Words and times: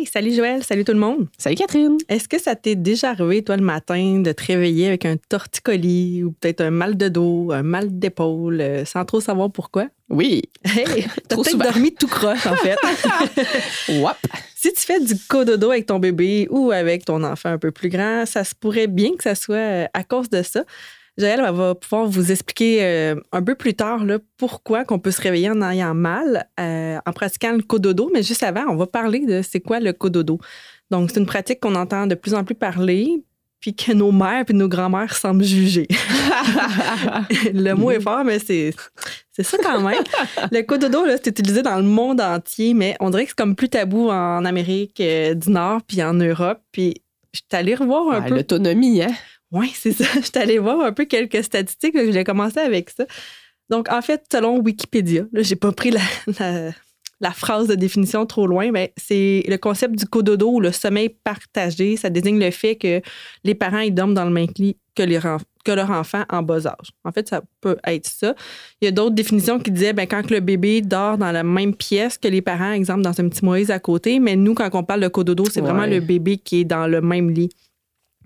Hey, 0.00 0.06
salut 0.06 0.32
Joël, 0.32 0.64
salut 0.64 0.82
tout 0.82 0.94
le 0.94 0.98
monde. 0.98 1.28
Salut 1.36 1.56
Catherine. 1.56 1.98
Est-ce 2.08 2.26
que 2.26 2.40
ça 2.40 2.56
t'est 2.56 2.74
déjà 2.74 3.10
arrivé, 3.10 3.44
toi, 3.44 3.58
le 3.58 3.62
matin, 3.62 4.20
de 4.20 4.32
te 4.32 4.46
réveiller 4.46 4.86
avec 4.86 5.04
un 5.04 5.16
torticolis 5.28 6.24
ou 6.24 6.32
peut-être 6.32 6.62
un 6.62 6.70
mal 6.70 6.96
de 6.96 7.08
dos, 7.08 7.52
un 7.52 7.62
mal 7.62 7.98
d'épaule, 7.98 8.62
euh, 8.62 8.84
sans 8.86 9.04
trop 9.04 9.20
savoir 9.20 9.50
pourquoi? 9.52 9.88
Oui. 10.08 10.44
Hey, 10.64 11.06
t'as 11.28 11.36
peut-être 11.36 11.58
dormi 11.58 11.92
tout 11.92 12.06
croche, 12.06 12.46
en 12.46 12.56
fait. 12.56 12.78
Wap. 14.00 14.16
Si 14.56 14.72
tu 14.72 14.80
fais 14.80 15.00
du 15.00 15.14
cododo 15.28 15.70
avec 15.70 15.84
ton 15.84 15.98
bébé 15.98 16.48
ou 16.50 16.70
avec 16.70 17.04
ton 17.04 17.22
enfant 17.22 17.50
un 17.50 17.58
peu 17.58 17.70
plus 17.70 17.90
grand, 17.90 18.24
ça 18.24 18.42
se 18.42 18.54
pourrait 18.54 18.86
bien 18.86 19.10
que 19.18 19.22
ça 19.24 19.34
soit 19.34 19.56
euh, 19.56 19.86
à 19.92 20.02
cause 20.02 20.30
de 20.30 20.42
ça. 20.42 20.64
Joël 21.18 21.40
va 21.52 21.74
pouvoir 21.74 22.06
vous 22.06 22.30
expliquer 22.30 22.84
euh, 22.84 23.14
un 23.32 23.42
peu 23.42 23.54
plus 23.54 23.74
tard 23.74 24.04
là, 24.04 24.18
pourquoi 24.36 24.84
qu'on 24.84 24.98
peut 24.98 25.10
se 25.10 25.20
réveiller 25.20 25.50
en 25.50 25.60
ayant 25.62 25.94
mal 25.94 26.48
euh, 26.58 26.98
en 27.04 27.12
pratiquant 27.12 27.52
le 27.52 27.62
cododo. 27.62 28.10
Mais 28.12 28.22
juste 28.22 28.42
avant, 28.42 28.64
on 28.68 28.76
va 28.76 28.86
parler 28.86 29.26
de 29.26 29.42
c'est 29.42 29.60
quoi 29.60 29.80
le 29.80 29.92
cododo. 29.92 30.38
Donc, 30.90 31.10
c'est 31.10 31.20
une 31.20 31.26
pratique 31.26 31.60
qu'on 31.60 31.74
entend 31.74 32.06
de 32.06 32.14
plus 32.14 32.34
en 32.34 32.44
plus 32.44 32.54
parler, 32.54 33.22
puis 33.60 33.74
que 33.74 33.92
nos 33.92 34.10
mères 34.10 34.44
et 34.48 34.52
nos 34.52 34.68
grands-mères 34.68 35.14
semblent 35.14 35.44
juger. 35.44 35.86
le 37.52 37.74
mot 37.74 37.90
est 37.90 38.00
fort, 38.00 38.24
mais 38.24 38.38
c'est, 38.38 38.74
c'est 39.30 39.42
ça 39.42 39.58
quand 39.62 39.80
même. 39.82 40.02
le 40.50 40.62
cododo, 40.62 41.04
là, 41.04 41.16
c'est 41.22 41.38
utilisé 41.38 41.62
dans 41.62 41.76
le 41.76 41.84
monde 41.84 42.20
entier, 42.20 42.74
mais 42.74 42.96
on 43.00 43.10
dirait 43.10 43.24
que 43.24 43.30
c'est 43.30 43.38
comme 43.38 43.54
plus 43.54 43.68
tabou 43.68 44.10
en 44.10 44.44
Amérique 44.44 45.00
euh, 45.00 45.34
du 45.34 45.50
Nord 45.50 45.82
puis 45.86 46.02
en 46.02 46.14
Europe. 46.14 46.60
Puis 46.72 46.94
je 47.32 47.40
suis 47.40 47.46
allée 47.52 47.74
revoir 47.74 48.10
un 48.10 48.22
peu. 48.22 48.36
L'autonomie, 48.36 49.02
hein? 49.02 49.12
Oui, 49.52 49.70
c'est 49.74 49.92
ça. 49.92 50.04
Je 50.16 50.20
suis 50.20 50.32
allée 50.36 50.58
voir 50.58 50.80
un 50.80 50.92
peu 50.92 51.04
quelques 51.04 51.42
statistiques. 51.44 51.94
Je 51.96 52.10
vais 52.10 52.24
commencer 52.24 52.60
avec 52.60 52.90
ça. 52.90 53.04
Donc, 53.68 53.90
en 53.90 54.02
fait, 54.02 54.24
selon 54.30 54.58
Wikipédia, 54.58 55.24
là, 55.32 55.42
j'ai 55.42 55.56
pas 55.56 55.72
pris 55.72 55.90
la, 56.38 56.72
la, 57.20 57.30
phrase 57.30 57.68
de 57.68 57.76
définition 57.76 58.26
trop 58.26 58.46
loin, 58.46 58.72
mais 58.72 58.92
c'est 58.96 59.44
le 59.46 59.56
concept 59.56 59.94
du 59.94 60.06
cododo 60.06 60.50
ou 60.50 60.60
le 60.60 60.72
sommeil 60.72 61.08
partagé. 61.08 61.96
Ça 61.96 62.10
désigne 62.10 62.40
le 62.40 62.50
fait 62.50 62.76
que 62.76 63.00
les 63.44 63.54
parents 63.54 63.80
ils 63.80 63.94
dorment 63.94 64.14
dans 64.14 64.24
le 64.24 64.32
même 64.32 64.48
lit 64.58 64.76
que, 64.96 65.04
les, 65.04 65.20
que 65.64 65.70
leur 65.70 65.90
enfant 65.90 66.24
en 66.30 66.42
bas 66.42 66.66
âge. 66.66 66.90
En 67.04 67.12
fait, 67.12 67.28
ça 67.28 67.42
peut 67.60 67.76
être 67.86 68.08
ça. 68.08 68.34
Il 68.80 68.86
y 68.86 68.88
a 68.88 68.90
d'autres 68.90 69.14
définitions 69.14 69.60
qui 69.60 69.70
disaient 69.70 69.92
ben, 69.92 70.08
quand 70.08 70.28
le 70.30 70.40
bébé 70.40 70.82
dort 70.82 71.16
dans 71.16 71.30
la 71.30 71.44
même 71.44 71.76
pièce 71.76 72.18
que 72.18 72.26
les 72.26 72.42
parents, 72.42 72.72
exemple 72.72 73.02
dans 73.02 73.20
un 73.20 73.28
petit 73.28 73.44
Moïse 73.44 73.70
à 73.70 73.78
côté, 73.78 74.18
mais 74.18 74.34
nous, 74.34 74.54
quand 74.54 74.68
on 74.74 74.82
parle 74.82 75.02
de 75.02 75.08
cododo, 75.08 75.44
c'est 75.48 75.60
vraiment 75.60 75.86
le 75.86 76.00
bébé 76.00 76.38
qui 76.38 76.62
est 76.62 76.64
dans 76.64 76.88
le 76.88 77.00
même 77.00 77.30
lit 77.30 77.50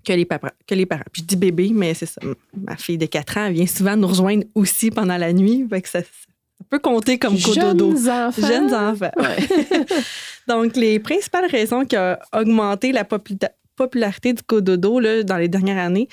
que 0.04 0.12
les, 0.12 0.26
que 0.26 0.74
les 0.74 0.86
parents. 0.86 1.04
Puis 1.12 1.22
je 1.22 1.26
dis 1.26 1.36
bébé, 1.36 1.70
mais 1.74 1.94
c'est 1.94 2.06
ça. 2.06 2.20
Ma 2.56 2.76
fille 2.76 2.98
de 2.98 3.06
4 3.06 3.38
ans 3.38 3.50
vient 3.50 3.66
souvent 3.66 3.96
nous 3.96 4.08
rejoindre 4.08 4.44
aussi 4.54 4.90
pendant 4.90 5.16
la 5.16 5.32
nuit. 5.32 5.66
Fait 5.68 5.82
que 5.82 5.88
ça, 5.88 6.00
peut 6.68 6.78
compter 6.78 7.18
comme 7.18 7.38
cododo. 7.40 7.96
Jeunes 7.96 8.10
enfants. 8.10 8.46
Jeunes 8.46 8.74
enfants. 8.74 9.10
Donc, 10.48 10.76
les 10.76 10.98
principales 10.98 11.46
raisons 11.46 11.84
qui 11.84 11.96
ont 11.96 12.16
augmenté 12.32 12.92
la 12.92 13.04
popularité 13.04 14.32
du 14.32 14.42
cododo 14.42 15.00
là, 15.00 15.22
dans 15.22 15.36
les 15.36 15.48
dernières 15.48 15.78
années, 15.78 16.08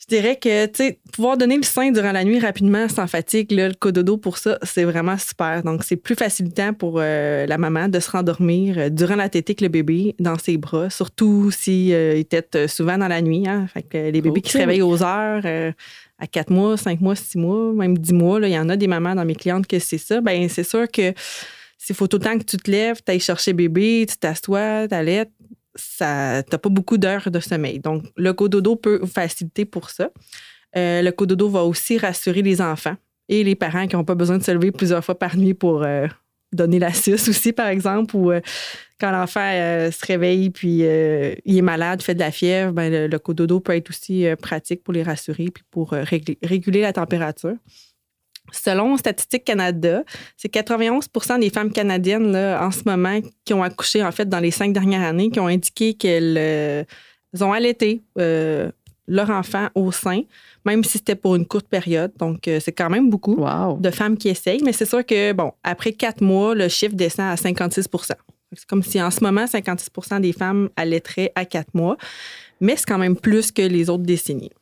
je 0.00 0.06
dirais 0.06 0.36
que, 0.36 0.66
tu 0.66 0.72
sais, 0.76 1.00
pouvoir 1.12 1.36
donner 1.36 1.56
le 1.56 1.64
sein 1.64 1.90
durant 1.90 2.12
la 2.12 2.22
nuit 2.22 2.38
rapidement, 2.38 2.88
sans 2.88 3.08
fatigue, 3.08 3.50
le 3.50 3.72
cododo 3.74 4.16
pour 4.16 4.38
ça, 4.38 4.56
c'est 4.62 4.84
vraiment 4.84 5.18
super. 5.18 5.64
Donc, 5.64 5.82
c'est 5.82 5.96
plus 5.96 6.14
facilitant 6.14 6.72
pour 6.72 6.98
euh, 6.98 7.46
la 7.46 7.58
maman 7.58 7.88
de 7.88 7.98
se 7.98 8.08
rendormir 8.10 8.78
euh, 8.78 8.88
durant 8.90 9.16
la 9.16 9.28
tétée 9.28 9.56
que 9.56 9.64
le 9.64 9.68
bébé 9.68 10.14
dans 10.20 10.38
ses 10.38 10.56
bras, 10.56 10.88
surtout 10.88 11.50
s'il 11.50 11.88
si, 11.88 11.94
euh, 11.94 12.22
tète 12.22 12.68
souvent 12.68 12.96
dans 12.96 13.08
la 13.08 13.20
nuit. 13.20 13.48
Hein. 13.48 13.66
Fait 13.74 13.82
que 13.82 14.10
les 14.10 14.20
bébés 14.20 14.40
qui 14.40 14.52
se 14.52 14.58
réveillent 14.58 14.82
aux 14.82 15.02
heures, 15.02 15.44
à 16.20 16.26
4 16.26 16.50
mois, 16.50 16.76
5 16.76 17.00
mois, 17.00 17.16
6 17.16 17.38
mois, 17.38 17.72
même 17.72 17.98
10 17.98 18.12
mois, 18.12 18.40
il 18.42 18.52
y 18.52 18.58
en 18.58 18.68
a 18.68 18.76
des 18.76 18.86
mamans 18.86 19.16
dans 19.16 19.24
mes 19.24 19.34
clientes 19.34 19.66
que 19.66 19.78
c'est 19.80 19.98
ça. 19.98 20.20
Ben 20.20 20.48
c'est 20.48 20.64
sûr 20.64 20.88
que 20.88 21.12
s'il 21.76 21.94
faut 21.94 22.08
tout 22.08 22.18
le 22.18 22.24
temps 22.24 22.38
que 22.38 22.44
tu 22.44 22.56
te 22.56 22.70
lèves, 22.70 23.00
tu 23.04 23.12
ailles 23.12 23.20
chercher 23.20 23.52
bébé, 23.52 24.04
tu 24.08 24.16
t'assois, 24.16 24.88
t'allaites, 24.88 25.30
ça 25.80 26.42
n'as 26.42 26.58
pas 26.58 26.68
beaucoup 26.68 26.98
d'heures 26.98 27.30
de 27.30 27.40
sommeil. 27.40 27.80
Donc, 27.80 28.04
le 28.16 28.32
cododo 28.32 28.76
peut 28.76 29.04
faciliter 29.06 29.64
pour 29.64 29.90
ça. 29.90 30.10
Euh, 30.76 31.02
le 31.02 31.12
cododo 31.12 31.48
va 31.48 31.64
aussi 31.64 31.98
rassurer 31.98 32.42
les 32.42 32.60
enfants 32.60 32.96
et 33.28 33.44
les 33.44 33.54
parents 33.54 33.86
qui 33.86 33.96
n'ont 33.96 34.04
pas 34.04 34.14
besoin 34.14 34.38
de 34.38 34.42
se 34.42 34.50
lever 34.50 34.70
plusieurs 34.70 35.04
fois 35.04 35.18
par 35.18 35.36
nuit 35.36 35.54
pour 35.54 35.82
euh, 35.82 36.06
donner 36.52 36.78
la 36.78 36.88
aussi, 37.08 37.52
par 37.52 37.68
exemple, 37.68 38.16
ou 38.16 38.32
euh, 38.32 38.40
quand 39.00 39.10
l'enfant 39.10 39.40
se 39.40 40.06
réveille 40.06 40.50
puis 40.50 40.78
il 40.80 41.58
est 41.58 41.62
malade, 41.62 42.02
fait 42.02 42.14
de 42.14 42.20
la 42.20 42.32
fièvre, 42.32 42.72
ben, 42.72 43.08
le, 43.08 43.18
cododo 43.18 43.60
peut 43.60 43.76
être 43.76 43.90
aussi 43.90 44.26
pratique 44.42 44.82
pour 44.82 44.92
les 44.92 45.04
rassurer 45.04 45.50
puis 45.54 45.62
pour 45.70 45.92
réguler 45.92 46.80
la 46.80 46.92
température. 46.92 47.54
Selon 48.52 48.96
Statistique 48.96 49.44
Canada, 49.44 50.04
c'est 50.36 50.52
91% 50.52 51.40
des 51.40 51.50
femmes 51.50 51.72
canadiennes 51.72 52.32
là, 52.32 52.64
en 52.64 52.70
ce 52.70 52.82
moment 52.86 53.20
qui 53.44 53.54
ont 53.54 53.62
accouché 53.62 54.02
en 54.02 54.12
fait 54.12 54.28
dans 54.28 54.40
les 54.40 54.50
cinq 54.50 54.72
dernières 54.72 55.02
années 55.02 55.30
qui 55.30 55.40
ont 55.40 55.46
indiqué 55.46 55.94
qu'elles 55.94 56.36
euh, 56.38 56.84
ont 57.40 57.52
allaité 57.52 58.02
euh, 58.18 58.70
leur 59.06 59.30
enfant 59.30 59.68
au 59.74 59.90
sein, 59.90 60.22
même 60.64 60.84
si 60.84 60.98
c'était 60.98 61.14
pour 61.14 61.34
une 61.34 61.46
courte 61.46 61.66
période. 61.66 62.12
Donc, 62.18 62.46
euh, 62.46 62.60
c'est 62.60 62.72
quand 62.72 62.90
même 62.90 63.10
beaucoup 63.10 63.36
de 63.80 63.90
femmes 63.90 64.16
qui 64.16 64.28
essayent. 64.28 64.62
Mais 64.62 64.72
c'est 64.72 64.84
sûr 64.84 65.04
que, 65.04 65.32
bon, 65.32 65.52
après 65.64 65.92
quatre 65.92 66.20
mois, 66.20 66.54
le 66.54 66.68
chiffre 66.68 66.94
descend 66.94 67.26
à 67.26 67.34
56% 67.34 68.12
C'est 68.52 68.66
comme 68.66 68.82
si 68.82 69.00
en 69.02 69.10
ce 69.10 69.24
moment, 69.24 69.46
56% 69.46 70.20
des 70.20 70.32
femmes 70.32 70.68
allaiteraient 70.76 71.32
à 71.34 71.44
quatre 71.46 71.74
mois. 71.74 71.96
Mais 72.60 72.76
c'est 72.76 72.86
quand 72.86 72.98
même 72.98 73.16
plus 73.16 73.50
que 73.50 73.62
les 73.62 73.88
autres 73.88 74.04
décennies. 74.04 74.52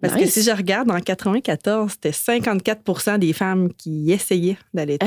Parce 0.00 0.14
que 0.14 0.26
si 0.26 0.42
je 0.42 0.50
regarde, 0.50 0.90
en 0.90 1.00
94, 1.00 1.92
c'était 1.92 2.10
54% 2.10 3.18
des 3.18 3.32
femmes 3.32 3.72
qui 3.74 4.12
essayaient 4.12 4.58
d'allaiter. 4.72 5.06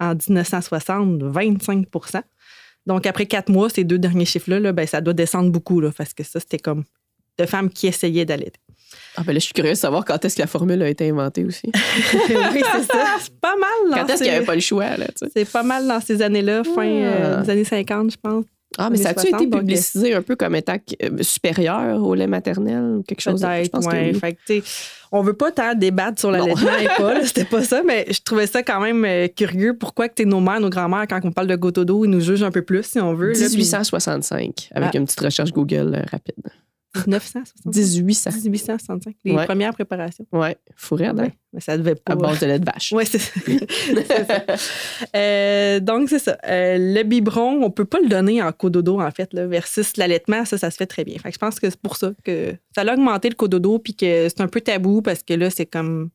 Ah! 0.00 0.10
En 0.10 0.14
1960, 0.14 1.22
25% 1.22 2.22
Donc, 2.86 3.06
après 3.06 3.26
quatre 3.26 3.50
mois, 3.50 3.70
ces 3.70 3.84
deux 3.84 3.98
derniers 3.98 4.24
chiffres-là, 4.24 4.72
ben, 4.72 4.86
ça 4.86 5.00
doit 5.00 5.14
descendre 5.14 5.50
beaucoup, 5.50 5.80
là, 5.80 5.90
parce 5.96 6.12
que 6.12 6.24
ça, 6.24 6.40
c'était 6.40 6.58
comme 6.58 6.84
de 7.38 7.46
femmes 7.46 7.70
qui 7.70 7.86
essayaient 7.86 8.24
d'allaiter. 8.24 8.60
Ah 9.16 9.22
ben 9.24 9.32
là, 9.32 9.38
je 9.38 9.44
suis 9.44 9.54
curieuse 9.54 9.78
de 9.78 9.80
savoir 9.80 10.04
quand 10.04 10.22
est-ce 10.24 10.36
que 10.36 10.42
la 10.42 10.46
formule 10.46 10.82
a 10.82 10.88
été 10.88 11.08
inventée 11.08 11.44
aussi. 11.44 11.66
oui, 11.74 12.62
c'est 12.72 12.92
ça. 12.92 13.16
C'est 13.20 13.40
pas 13.40 13.56
mal. 13.56 13.70
Quand 13.94 14.06
est-ce 14.06 14.22
qu'il 14.22 14.30
n'y 14.30 14.36
avait 14.36 14.44
pas 14.44 14.54
le 14.54 14.60
choix? 14.60 14.96
Là, 14.96 15.06
c'est 15.34 15.50
pas 15.50 15.62
mal 15.62 15.86
dans 15.86 16.00
ces 16.00 16.22
années-là, 16.22 16.62
fin 16.64 16.86
euh, 16.86 17.36
ah. 17.38 17.42
des 17.42 17.50
années 17.50 17.64
50, 17.64 18.10
je 18.10 18.16
pense. 18.16 18.44
Ah, 18.78 18.90
mais 18.90 18.96
ça 18.96 19.10
a-tu 19.10 19.28
été 19.28 19.46
publicisé 19.46 20.14
un 20.14 20.22
peu 20.22 20.36
comme 20.36 20.54
étant 20.54 20.76
euh, 21.02 21.10
supérieur 21.20 22.02
au 22.02 22.14
lait 22.14 22.26
maternel 22.26 22.98
ou 22.98 23.02
quelque 23.02 23.20
chose? 23.20 23.40
Peut-être, 23.40 23.78
oui. 23.86 24.14
Fait 24.14 24.36
on 25.14 25.20
veut 25.20 25.34
pas 25.34 25.52
tant 25.52 25.74
débattre 25.74 26.18
sur 26.18 26.30
l'allaitement 26.30 26.76
et 26.80 26.86
pas, 26.86 27.22
c'était 27.24 27.44
pas 27.44 27.62
ça, 27.62 27.82
mais 27.86 28.06
je 28.10 28.20
trouvais 28.22 28.46
ça 28.46 28.62
quand 28.62 28.80
même 28.80 29.04
euh, 29.04 29.28
curieux. 29.28 29.76
Pourquoi 29.76 30.08
que 30.08 30.22
nos 30.22 30.40
mères, 30.40 30.58
nos 30.58 30.70
grands-mères, 30.70 31.06
quand 31.08 31.20
on 31.24 31.32
parle 31.32 31.48
de 31.48 31.56
gouttes 31.56 31.80
d'eau, 31.80 32.06
ils 32.06 32.10
nous 32.10 32.20
jugent 32.20 32.42
un 32.42 32.50
peu 32.50 32.62
plus, 32.62 32.82
si 32.82 32.98
on 32.98 33.12
veut. 33.12 33.32
1865, 33.32 34.70
avec 34.74 34.90
ah. 34.94 34.98
une 34.98 35.04
petite 35.04 35.20
recherche 35.20 35.52
Google 35.52 35.94
euh, 35.94 36.02
rapide. 36.10 36.42
1965. 36.94 37.74
1800. 37.74 38.30
1865. 38.44 39.14
Les 39.24 39.34
premières 39.46 39.72
préparations. 39.72 40.26
Oui, 40.32 40.48
fourré, 40.76 41.06
hein? 41.06 41.30
Mais 41.52 41.60
ça 41.60 41.76
devait 41.76 41.94
pas. 41.94 42.12
À 42.12 42.16
base 42.16 42.40
de 42.40 42.46
lait 42.46 42.58
de 42.58 42.64
vache. 42.64 42.92
Oui, 42.94 43.04
c'est 43.06 43.18
ça. 43.18 44.44
Euh, 45.16 45.80
donc, 45.80 46.08
c'est 46.08 46.18
ça. 46.18 46.38
Euh, 46.46 46.76
le 46.78 47.02
biberon, 47.02 47.62
on 47.62 47.70
peut 47.70 47.84
pas 47.84 48.00
le 48.00 48.08
donner 48.08 48.42
en 48.42 48.52
cododo, 48.52 49.00
en 49.00 49.10
fait, 49.10 49.32
là, 49.32 49.46
versus 49.46 49.96
l'allaitement, 49.96 50.44
ça, 50.44 50.58
ça 50.58 50.70
se 50.70 50.76
fait 50.76 50.86
très 50.86 51.04
bien. 51.04 51.18
Fait 51.18 51.28
que 51.28 51.34
je 51.34 51.38
pense 51.38 51.60
que 51.60 51.68
c'est 51.68 51.80
pour 51.80 51.96
ça 51.96 52.12
que 52.24 52.54
ça 52.74 52.82
a 52.82 52.92
augmenté 52.92 53.28
le 53.28 53.34
cododo, 53.34 53.78
puis 53.78 53.94
que 53.94 54.28
c'est 54.28 54.40
un 54.40 54.48
peu 54.48 54.60
tabou 54.60 55.02
parce 55.02 55.22
que 55.22 55.34
là, 55.34 55.50
c'est 55.50 55.66
comme. 55.66 56.10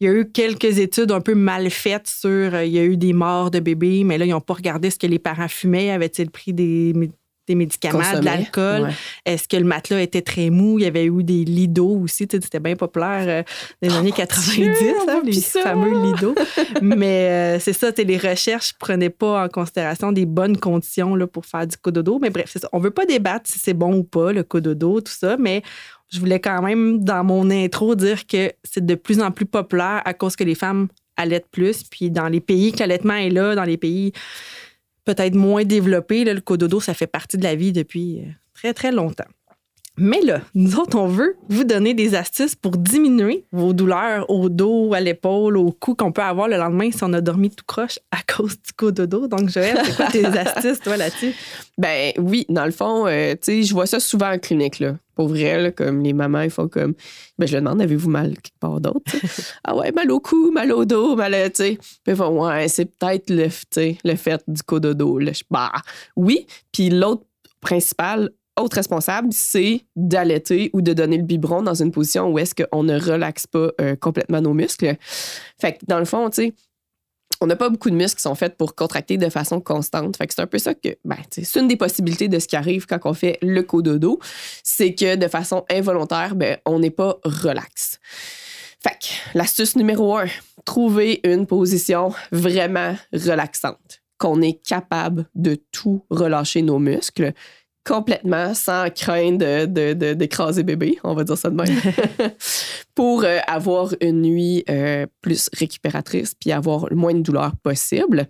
Il 0.00 0.06
y 0.06 0.10
a 0.10 0.14
eu 0.14 0.30
quelques 0.30 0.78
études 0.78 1.10
un 1.10 1.20
peu 1.20 1.34
mal 1.34 1.68
faites 1.70 2.06
sur. 2.06 2.54
Euh, 2.54 2.64
il 2.64 2.72
y 2.72 2.78
a 2.78 2.84
eu 2.84 2.96
des 2.96 3.12
morts 3.12 3.50
de 3.50 3.60
bébés, 3.60 4.04
mais 4.04 4.16
là, 4.16 4.26
ils 4.26 4.30
n'ont 4.30 4.40
pas 4.40 4.54
regardé 4.54 4.90
ce 4.90 4.98
que 4.98 5.06
les 5.06 5.18
parents 5.18 5.48
fumaient. 5.48 5.90
Avaient-ils 5.90 6.30
pris 6.30 6.52
des 6.52 6.92
des 7.48 7.54
médicaments, 7.54 8.18
de 8.18 8.24
l'alcool. 8.24 8.90
Est-ce 9.24 9.48
que 9.48 9.56
le 9.56 9.64
matelas 9.64 10.02
était 10.02 10.22
très 10.22 10.50
mou? 10.50 10.78
Il 10.78 10.84
y 10.84 10.86
avait 10.86 11.06
eu 11.06 11.24
des 11.24 11.44
lidos 11.44 12.00
aussi. 12.02 12.28
C'était 12.30 12.60
bien 12.60 12.76
populaire 12.76 13.24
euh, 13.26 13.42
dans 13.82 13.88
les 13.88 13.96
années 13.96 14.12
90, 14.12 14.70
hein, 15.08 15.20
les 15.24 15.40
fameux 15.40 16.02
lidos. 16.04 16.34
Mais 16.82 17.28
euh, 17.28 17.58
c'est 17.58 17.72
ça, 17.72 17.90
les 17.96 18.18
recherches 18.18 18.74
ne 18.74 18.78
prenaient 18.78 19.10
pas 19.10 19.44
en 19.44 19.48
considération 19.48 20.12
des 20.12 20.26
bonnes 20.26 20.56
conditions 20.56 21.14
là, 21.16 21.26
pour 21.26 21.46
faire 21.46 21.66
du 21.66 21.76
cododo. 21.76 22.18
Mais 22.20 22.30
bref, 22.30 22.52
ça. 22.56 22.68
on 22.72 22.78
ne 22.78 22.84
veut 22.84 22.90
pas 22.90 23.06
débattre 23.06 23.50
si 23.50 23.58
c'est 23.58 23.74
bon 23.74 23.96
ou 23.96 24.04
pas, 24.04 24.32
le 24.32 24.42
cododo, 24.42 25.00
tout 25.00 25.12
ça, 25.12 25.36
mais 25.38 25.62
je 26.10 26.20
voulais 26.20 26.40
quand 26.40 26.62
même, 26.62 27.02
dans 27.04 27.24
mon 27.24 27.50
intro, 27.50 27.94
dire 27.94 28.26
que 28.26 28.52
c'est 28.64 28.84
de 28.84 28.94
plus 28.94 29.20
en 29.20 29.30
plus 29.30 29.46
populaire 29.46 30.02
à 30.04 30.14
cause 30.14 30.36
que 30.36 30.44
les 30.44 30.54
femmes 30.54 30.88
allaitent 31.18 31.50
plus. 31.50 31.82
Puis 31.82 32.10
dans 32.10 32.28
les 32.28 32.40
pays 32.40 32.72
que 32.72 32.78
l'allaitement 32.78 33.14
est 33.14 33.30
là, 33.30 33.54
dans 33.54 33.64
les 33.64 33.76
pays 33.76 34.12
peut-être 35.08 35.34
moins 35.34 35.64
développé. 35.64 36.24
le 36.24 36.40
cododo, 36.42 36.80
ça 36.80 36.92
fait 36.92 37.06
partie 37.06 37.38
de 37.38 37.42
la 37.42 37.54
vie 37.54 37.72
depuis 37.72 38.20
euh, 38.20 38.30
très, 38.52 38.74
très 38.74 38.92
longtemps. 38.92 39.24
Mais 40.00 40.20
là, 40.22 40.40
nous 40.54 40.76
autres, 40.76 40.96
on 40.96 41.06
veut 41.08 41.36
vous 41.48 41.64
donner 41.64 41.92
des 41.94 42.14
astuces 42.14 42.54
pour 42.54 42.76
diminuer 42.76 43.44
vos 43.52 43.72
douleurs 43.72 44.28
au 44.30 44.48
dos, 44.48 44.94
à 44.94 45.00
l'épaule, 45.00 45.56
au 45.56 45.72
cou 45.72 45.94
qu'on 45.94 46.12
peut 46.12 46.22
avoir 46.22 46.46
le 46.48 46.56
lendemain 46.56 46.90
si 46.90 47.02
on 47.02 47.12
a 47.12 47.20
dormi 47.20 47.50
tout 47.50 47.64
croche 47.66 47.98
à 48.10 48.18
cause 48.32 48.52
du 48.62 48.72
cododo. 48.76 49.26
Donc, 49.28 49.48
Joël, 49.48 49.76
c'est 49.84 49.96
quoi 49.96 50.06
tes 50.06 50.24
astuces, 50.38 50.80
toi, 50.80 50.96
là-dessus? 50.96 51.34
Ben 51.76 52.12
oui, 52.18 52.46
dans 52.48 52.64
le 52.64 52.70
fond, 52.70 53.06
euh, 53.06 53.32
tu 53.32 53.38
sais, 53.42 53.62
je 53.62 53.72
vois 53.74 53.86
ça 53.86 53.98
souvent 54.00 54.32
en 54.32 54.38
clinique, 54.38 54.78
là. 54.78 54.96
Pour 55.14 55.26
vrai, 55.28 55.60
là, 55.60 55.72
comme 55.72 56.02
les 56.04 56.12
mamans, 56.12 56.42
ils 56.42 56.50
font 56.50 56.68
comme. 56.68 56.94
Ben, 57.38 57.46
je 57.46 57.52
leur 57.54 57.62
demande, 57.62 57.82
avez-vous 57.82 58.08
mal 58.08 58.34
quelque 58.34 58.58
part 58.60 58.80
d'autre? 58.80 59.00
ah 59.64 59.74
ouais, 59.76 59.90
mal 59.90 60.10
au 60.12 60.20
cou, 60.20 60.52
mal 60.52 60.70
au 60.70 60.84
dos, 60.84 61.16
mal, 61.16 61.34
à- 61.34 61.50
tu 61.50 61.56
sais. 61.64 61.78
Puis 62.04 62.12
ils 62.12 62.16
font, 62.16 62.46
ouais, 62.46 62.68
c'est 62.68 62.84
peut-être 62.84 63.28
le, 63.30 63.48
le 64.04 64.14
fait 64.16 64.40
du 64.46 64.62
cododo. 64.62 65.18
Là. 65.18 65.32
Je- 65.32 65.42
Bah, 65.50 65.72
oui. 66.14 66.46
Puis 66.72 66.90
l'autre 66.90 67.24
principal, 67.60 68.30
autre 68.60 68.76
responsable, 68.76 69.28
c'est 69.30 69.82
d'allaiter 69.96 70.70
ou 70.72 70.82
de 70.82 70.92
donner 70.92 71.16
le 71.16 71.22
biberon 71.22 71.62
dans 71.62 71.74
une 71.74 71.90
position 71.90 72.30
où 72.30 72.38
est-ce 72.38 72.54
qu'on 72.54 72.82
ne 72.82 72.98
relaxe 72.98 73.46
pas 73.46 73.70
euh, 73.80 73.96
complètement 73.96 74.40
nos 74.40 74.54
muscles. 74.54 74.96
Fait 75.60 75.74
que 75.74 75.78
dans 75.86 75.98
le 75.98 76.04
fond, 76.04 76.28
tu 76.30 76.42
sais, 76.42 76.54
on 77.40 77.46
n'a 77.46 77.56
pas 77.56 77.68
beaucoup 77.68 77.90
de 77.90 77.94
muscles 77.94 78.16
qui 78.16 78.22
sont 78.22 78.34
faits 78.34 78.56
pour 78.56 78.74
contracter 78.74 79.16
de 79.16 79.28
façon 79.28 79.60
constante. 79.60 80.16
Fait 80.16 80.26
que 80.26 80.34
c'est 80.34 80.42
un 80.42 80.46
peu 80.46 80.58
ça 80.58 80.74
que, 80.74 80.96
ben, 81.04 81.16
c'est 81.30 81.60
une 81.60 81.68
des 81.68 81.76
possibilités 81.76 82.28
de 82.28 82.38
ce 82.38 82.48
qui 82.48 82.56
arrive 82.56 82.86
quand 82.86 82.98
on 83.04 83.14
fait 83.14 83.38
le 83.42 83.62
cododo, 83.62 84.18
c'est 84.62 84.94
que 84.94 85.16
de 85.16 85.28
façon 85.28 85.64
involontaire, 85.70 86.34
ben, 86.34 86.58
on 86.66 86.80
n'est 86.80 86.90
pas 86.90 87.18
relax. 87.24 88.00
Fait 88.80 88.96
que 89.00 89.38
l'astuce 89.38 89.76
numéro 89.76 90.16
un, 90.16 90.26
trouver 90.64 91.20
une 91.24 91.46
position 91.46 92.12
vraiment 92.32 92.96
relaxante, 93.12 94.02
qu'on 94.18 94.40
est 94.42 94.60
capable 94.64 95.26
de 95.34 95.56
tout 95.72 96.04
relâcher 96.10 96.62
nos 96.62 96.78
muscles 96.78 97.32
complètement 97.88 98.52
sans 98.54 98.90
craindre 98.90 99.38
de- 99.38 99.64
de- 99.66 99.92
de- 99.94 100.12
d'écraser 100.12 100.62
bébé, 100.62 100.98
on 101.04 101.14
va 101.14 101.24
dire 101.24 101.38
ça 101.38 101.48
de 101.48 101.56
même, 101.56 101.74
pour 102.94 103.24
euh, 103.24 103.38
avoir 103.46 103.94
une 104.02 104.20
nuit 104.22 104.62
euh, 104.68 105.06
plus 105.22 105.48
récupératrice 105.54 106.34
puis 106.38 106.52
avoir 106.52 106.86
le 106.90 106.96
moins 106.96 107.14
de 107.14 107.20
douleur 107.22 107.52
possible. 107.62 108.26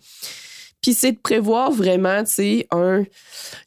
Puis 0.81 0.95
c'est 0.95 1.13
de 1.13 1.19
prévoir 1.19 1.73
vraiment, 1.73 2.23
tu 2.23 2.31
sais, 2.33 2.67
un, 2.71 3.03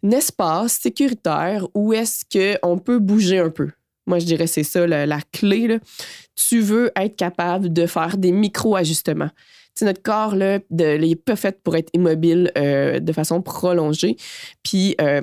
un 0.04 0.12
espace 0.12 0.80
sécuritaire 0.82 1.68
où 1.76 1.92
est-ce 1.92 2.24
qu'on 2.32 2.78
peut 2.78 3.00
bouger 3.00 3.40
un 3.40 3.50
peu. 3.50 3.70
Moi, 4.08 4.20
je 4.20 4.26
dirais 4.26 4.48
c'est 4.48 4.64
ça 4.64 4.88
la, 4.88 5.06
la 5.06 5.20
clé. 5.34 5.68
là. 5.68 5.80
Tu 6.36 6.62
veux 6.62 6.90
être 6.96 7.18
capable 7.18 7.72
de 7.74 7.86
faire 7.86 8.18
des 8.18 8.32
micro-ajustements. 8.32 9.30
Tu 9.30 9.80
sais, 9.80 9.86
notre 9.86 10.02
corps, 10.02 10.36
là, 10.36 10.60
de, 10.70 10.96
il 11.02 11.10
n'est 11.10 11.16
pas 11.16 11.36
fait 11.36 11.62
pour 11.62 11.76
être 11.76 11.90
immobile 11.94 12.52
euh, 12.58 13.00
de 13.00 13.12
façon 13.14 13.42
prolongée. 13.42 14.16
Puis 14.64 14.96
euh, 15.02 15.22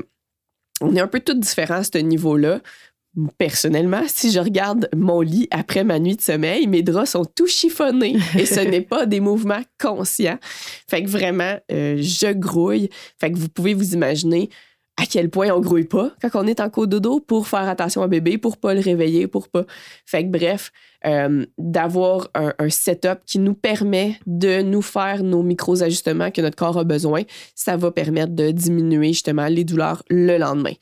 on 0.80 0.94
est 0.94 1.00
un 1.00 1.08
peu 1.08 1.20
tous 1.20 1.34
différents 1.34 1.76
à 1.76 1.84
ce 1.84 1.98
niveau-là. 1.98 2.60
Personnellement, 3.36 4.02
si 4.06 4.30
je 4.30 4.38
regarde 4.38 4.88
mon 4.94 5.22
lit 5.22 5.48
après 5.50 5.82
ma 5.82 5.98
nuit 5.98 6.14
de 6.14 6.20
sommeil, 6.20 6.66
mes 6.66 6.82
draps 6.82 7.10
sont 7.10 7.25
tout 7.25 7.48
chiffonnés 7.48 8.16
et 8.38 8.46
ce 8.46 8.60
n'est 8.69 8.82
pas 8.82 9.06
des 9.06 9.20
mouvements 9.20 9.62
conscients. 9.80 10.38
Fait 10.88 11.02
que 11.02 11.08
vraiment, 11.08 11.58
euh, 11.72 11.96
je 11.98 12.32
grouille. 12.32 12.90
Fait 13.19 13.32
que 13.32 13.38
vous 13.38 13.48
pouvez 13.48 13.75
vous 13.75 13.94
imaginer 13.94 14.50
à 15.00 15.06
quel 15.06 15.30
point 15.30 15.48
on 15.50 15.60
grouille 15.60 15.84
pas 15.84 16.12
quand 16.20 16.30
on 16.34 16.46
est 16.46 16.60
en 16.60 16.68
cododo 16.68 17.20
pour 17.20 17.46
faire 17.46 17.68
attention 17.68 18.02
à 18.02 18.08
bébé, 18.08 18.36
pour 18.36 18.56
pas 18.56 18.74
le 18.74 18.80
réveiller, 18.80 19.28
pour 19.28 19.48
pas. 19.48 19.64
Fait 20.04 20.24
que 20.24 20.28
bref, 20.28 20.72
euh, 21.06 21.46
d'avoir 21.56 22.28
un, 22.34 22.52
un 22.58 22.68
setup 22.68 23.20
qui 23.24 23.38
nous 23.38 23.54
permet 23.54 24.18
de 24.26 24.60
nous 24.62 24.82
faire 24.82 25.22
nos 25.22 25.44
micros-ajustements 25.44 26.32
que 26.32 26.40
notre 26.40 26.56
corps 26.56 26.76
a 26.76 26.82
besoin, 26.82 27.22
ça 27.54 27.76
va 27.76 27.92
permettre 27.92 28.32
de 28.34 28.50
diminuer 28.50 29.08
justement 29.08 29.46
les 29.46 29.62
douleurs 29.62 30.02
le 30.10 30.36
lendemain. 30.36 30.74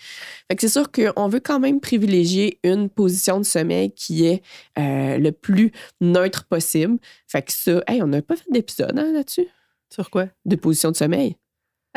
Fait 0.48 0.56
que 0.56 0.62
c'est 0.62 0.72
sûr 0.72 0.90
qu'on 0.90 1.28
veut 1.28 1.40
quand 1.40 1.60
même 1.60 1.80
privilégier 1.80 2.58
une 2.64 2.88
position 2.88 3.38
de 3.38 3.44
sommeil 3.44 3.90
qui 3.92 4.24
est 4.26 4.42
euh, 4.78 5.18
le 5.18 5.30
plus 5.30 5.72
neutre 6.00 6.46
possible. 6.46 6.96
Fait 7.28 7.42
que 7.42 7.52
ça, 7.52 7.82
hey, 7.86 8.02
on 8.02 8.06
n'a 8.06 8.22
pas 8.22 8.36
fait 8.36 8.50
d'épisode 8.50 8.98
hein, 8.98 9.12
là-dessus, 9.12 9.48
Sur 9.92 10.08
quoi? 10.08 10.28
de 10.46 10.56
position 10.56 10.90
de 10.90 10.96
sommeil. 10.96 11.36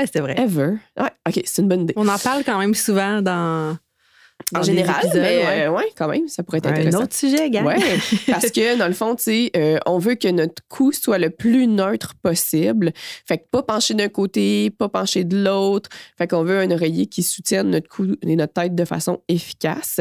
Ah, 0.02 0.06
c'est 0.12 0.22
vrai. 0.22 0.36
Ever. 0.40 0.76
Ouais, 0.98 1.10
OK, 1.28 1.42
c'est 1.44 1.62
une 1.62 1.68
bonne 1.68 1.82
idée. 1.82 1.94
On 1.98 2.08
en 2.08 2.18
parle 2.18 2.44
quand 2.46 2.58
même 2.58 2.74
souvent 2.74 3.22
dans. 3.22 3.78
dans 4.54 4.60
En 4.62 4.64
général, 4.64 4.96
épisodes, 5.04 5.22
mais 5.22 5.38
ouais. 5.46 5.62
euh, 5.68 5.72
ouais, 5.72 5.90
quand 5.98 6.08
même, 6.08 6.28
ça 6.30 6.42
pourrait 6.44 6.60
être 6.60 6.68
Un 6.68 6.72
intéressant. 6.72 7.04
autre 7.04 7.14
sujet, 7.14 7.50
gars. 7.50 7.64
Ouais, 7.64 7.76
parce 8.28 8.50
que 8.52 8.78
dans 8.78 8.88
le 8.88 8.94
fond, 8.94 9.16
tu 9.16 9.24
sais, 9.24 9.52
euh, 9.58 9.78
on 9.86 9.98
veut 9.98 10.16
que 10.16 10.30
notre 10.30 10.62
cou 10.70 10.94
soit 10.94 11.18
le 11.18 11.30
plus 11.30 11.68
neutre 11.68 12.14
possible. 12.24 12.94
Fait 13.28 13.40
que 13.40 13.44
pas 13.52 13.62
pencher 13.64 13.94
d'un 13.94 14.08
côté, 14.08 14.70
pas 14.70 14.88
pencher 14.88 15.26
de 15.26 15.44
l'autre. 15.44 15.90
Fait 16.18 16.28
qu'on 16.28 16.44
veut 16.44 16.60
un 16.60 16.72
oreiller 16.72 17.08
qui 17.08 17.22
soutienne 17.22 17.70
notre 17.72 17.90
cou 17.90 18.16
et 18.22 18.36
notre 18.38 18.54
tête 18.54 18.76
de 18.76 18.86
façon 18.86 19.22
efficace. 19.28 20.00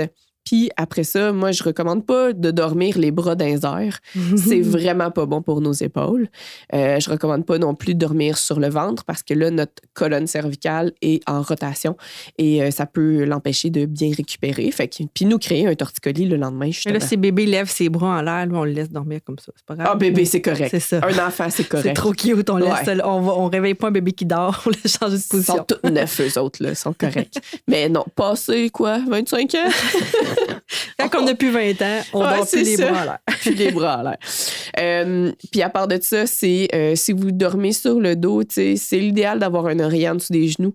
Puis 0.49 0.71
après 0.79 1.05
ça, 1.05 1.31
moi, 1.33 1.53
je 1.53 1.63
recommande 1.63 2.07
pas 2.07 2.33
de 2.33 2.51
dormir 2.51 2.97
les 2.97 3.11
bras 3.11 3.35
les 3.35 3.67
airs. 3.67 3.99
C'est 4.37 4.63
vraiment 4.63 5.11
pas 5.11 5.27
bon 5.27 5.43
pour 5.43 5.61
nos 5.61 5.75
épaules. 5.75 6.27
Euh, 6.75 6.99
je 7.01 7.11
recommande 7.11 7.45
pas 7.45 7.59
non 7.59 7.75
plus 7.75 7.93
de 7.95 7.99
dormir 7.99 8.39
sur 8.39 8.59
le 8.59 8.69
ventre 8.71 9.05
parce 9.05 9.23
que 9.23 9.35
là, 9.35 9.51
notre 9.51 9.83
colonne 9.93 10.27
cervicale 10.27 10.93
est 11.03 11.21
en 11.29 11.43
rotation 11.43 11.99
et 12.39 12.63
euh, 12.63 12.71
ça 12.71 12.87
peut 12.87 13.25
l'empêcher 13.25 13.69
de 13.69 13.85
bien 13.85 14.11
récupérer. 14.17 14.71
Fait 14.71 14.89
que, 14.89 15.03
puis 15.13 15.27
nous 15.27 15.39
créer 15.39 15.67
un 15.67 15.75
torticolis 15.75 16.25
le 16.25 16.37
lendemain, 16.37 16.71
Mais 16.87 16.93
là, 16.95 17.01
si 17.01 17.19
bébé 17.19 17.45
lève 17.45 17.69
ses 17.69 17.91
bras 17.91 18.19
en 18.19 18.23
l'air, 18.23 18.47
on 18.51 18.65
le 18.65 18.71
laisse 18.73 18.91
dormir 18.91 19.21
comme 19.27 19.39
ça. 19.39 19.53
C'est 19.55 19.67
pas 19.67 19.75
grave. 19.75 19.89
Ah, 19.93 19.97
bébé, 19.97 20.25
c'est 20.25 20.41
correct. 20.41 20.69
C'est 20.71 20.81
ça. 20.81 21.01
Un 21.03 21.27
enfant, 21.27 21.49
c'est 21.51 21.65
correct. 21.69 21.89
C'est 21.89 21.93
trop 21.93 22.13
cute. 22.13 22.49
On, 22.49 22.57
laisse, 22.57 22.87
Ouais. 22.87 22.97
on, 23.05 23.21
va, 23.21 23.33
on 23.35 23.49
réveille 23.49 23.75
pas 23.75 23.89
un 23.89 23.93
bébé 23.93 24.13
qui 24.13 24.25
dort. 24.25 24.63
On 24.67 24.71
laisse 24.71 24.97
changer 24.99 25.17
de 25.17 25.23
Ils 25.23 25.29
position. 25.29 25.57
sont 25.57 25.65
tous 25.65 25.91
neuf, 25.91 26.21
eux 26.23 26.41
autres, 26.41 26.63
là, 26.63 26.75
sont 26.75 26.95
corrects. 26.95 27.37
Mais 27.67 27.89
non, 27.91 28.05
passé, 28.17 28.71
quoi, 28.71 28.99
25 29.09 29.55
ans? 29.57 29.59
Quand 31.11 31.23
on 31.23 31.27
a 31.27 31.35
plus 31.35 31.51
20 31.51 31.83
ans, 31.83 32.01
on 32.13 32.21
Ouais, 32.21 32.37
dort 32.37 32.47
plus 32.51 32.63
les 32.63 32.77
bras 32.77 33.05
l'air. 33.05 33.19
Puis 33.41 33.55
les 33.55 33.71
bras 33.71 34.03
l'air. 34.03 34.17
Euh, 34.79 35.33
puis 35.51 35.63
à 35.63 35.71
part 35.71 35.89
de 35.89 35.99
ça, 36.01 36.27
c'est 36.27 36.69
euh, 36.75 36.95
si 36.95 37.13
vous 37.13 37.31
dormez 37.31 37.73
sur 37.73 38.01
le 38.01 38.17
dos, 38.17 38.43
c'est 38.49 38.77
l'idéal 38.93 39.39
d'avoir 39.39 39.67
un 39.67 39.79
oreiller 39.81 40.09
en 40.09 40.15
dessous 40.15 40.33
des 40.33 40.49
genoux. 40.49 40.73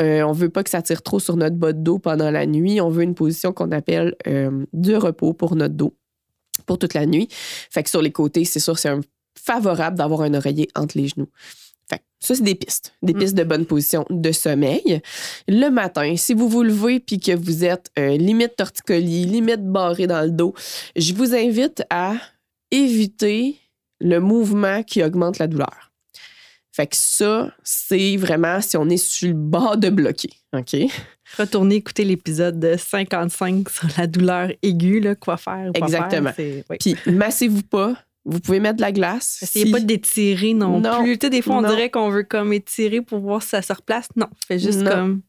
Euh, 0.00 0.22
on 0.22 0.32
veut 0.32 0.48
pas 0.48 0.62
que 0.62 0.70
ça 0.70 0.82
tire 0.82 1.02
trop 1.02 1.20
sur 1.20 1.36
notre 1.36 1.56
bas 1.56 1.72
de 1.72 1.80
dos 1.80 1.98
pendant 1.98 2.30
la 2.30 2.46
nuit. 2.46 2.80
On 2.80 2.88
veut 2.88 3.02
une 3.02 3.14
position 3.14 3.52
qu'on 3.52 3.70
appelle 3.72 4.14
euh, 4.26 4.64
de 4.72 4.94
repos 4.94 5.32
pour 5.32 5.56
notre 5.56 5.74
dos 5.74 5.94
pour 6.66 6.78
toute 6.78 6.94
la 6.94 7.06
nuit. 7.06 7.28
Fait 7.30 7.82
que 7.82 7.90
sur 7.90 8.02
les 8.02 8.12
côtés, 8.12 8.44
c'est 8.44 8.60
sûr, 8.60 8.78
c'est 8.78 8.90
favorable 9.38 9.98
d'avoir 9.98 10.22
un 10.22 10.34
oreiller 10.34 10.68
entre 10.74 10.96
les 10.96 11.08
genoux. 11.08 11.28
Fait 11.90 12.00
ça, 12.20 12.34
c'est 12.34 12.42
des 12.42 12.54
pistes. 12.54 12.94
Des 13.02 13.12
Mm. 13.14 13.18
pistes 13.18 13.34
de 13.34 13.44
bonne 13.44 13.66
position 13.66 14.06
de 14.10 14.32
sommeil. 14.32 15.00
Le 15.46 15.68
matin, 15.68 16.14
si 16.16 16.32
vous 16.34 16.48
vous 16.48 16.62
levez 16.62 17.00
puis 17.00 17.18
que 17.20 17.32
vous 17.32 17.64
êtes 17.64 17.90
euh, 17.98 18.16
limite 18.16 18.56
torticolis, 18.56 19.26
limite 19.26 19.62
barré 19.64 20.06
dans 20.06 20.22
le 20.22 20.30
dos, 20.30 20.54
je 20.96 21.12
vous 21.14 21.34
invite 21.34 21.82
à 21.90 22.14
éviter 22.70 23.56
le 24.00 24.20
mouvement 24.20 24.82
qui 24.82 25.02
augmente 25.02 25.38
la 25.38 25.46
douleur. 25.46 25.92
Fait 26.72 26.88
que 26.88 26.96
ça, 26.96 27.52
c'est 27.62 28.16
vraiment 28.16 28.60
si 28.60 28.76
on 28.76 28.88
est 28.88 28.96
sur 28.96 29.28
le 29.28 29.34
bord 29.34 29.76
de 29.76 29.90
bloquer. 29.90 30.30
OK? 30.56 30.74
Retournez 31.38 31.76
écouter 31.76 32.04
l'épisode 32.04 32.58
de 32.58 32.76
55 32.76 33.68
sur 33.68 33.86
la 33.96 34.06
douleur 34.08 34.50
aiguë, 34.62 34.98
là, 35.00 35.14
quoi 35.14 35.36
faire 35.36 35.70
Exactement. 35.74 36.32
Puis, 36.80 36.96
massez-vous 37.06 37.62
pas. 37.62 37.94
Vous 38.26 38.40
pouvez 38.40 38.58
mettre 38.60 38.76
de 38.76 38.80
la 38.82 38.92
glace. 38.92 39.38
Essayez 39.42 39.66
Si- 39.66 39.70
pas 39.72 39.80
d'étirer 39.80 40.54
non, 40.54 40.80
Non. 40.80 41.02
plus. 41.02 41.18
Tu 41.18 41.26
sais, 41.26 41.30
des 41.30 41.42
fois, 41.42 41.56
on 41.56 41.60
Non. 41.62 41.68
dirait 41.68 41.90
qu'on 41.90 42.08
veut 42.08 42.22
comme 42.22 42.52
étirer 42.52 43.02
pour 43.02 43.18
voir 43.20 43.42
si 43.42 43.50
ça 43.50 43.60
se 43.62 43.72
replace. 43.72 44.06
Non, 44.16 44.28
fais 44.48 44.58
juste 44.58 44.80
Non. 44.80 44.90
comme. 44.90 45.20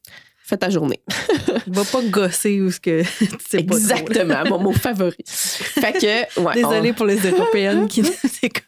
Faites 0.48 0.60
ta 0.60 0.70
journée. 0.70 1.02
Va 1.68 1.84
pas 1.84 2.04
gosser 2.04 2.62
ou 2.62 2.70
ce 2.72 2.80
que 2.80 3.02
tu 3.18 3.26
sais 3.50 3.64
pas 3.64 3.76
trop, 3.76 3.88
là. 3.88 3.96
Exactement, 3.98 4.44
mon 4.50 4.60
mot 4.66 4.72
favori. 4.74 5.18
Fait 5.26 5.94
que, 5.94 6.40
ouais. 6.40 6.54
Désolée 6.54 6.94
pour 6.94 7.08
les 7.08 7.18
Européennes 7.28 7.88
qui 7.88 8.04
nous 8.04 8.10
écoutent. 8.44 8.64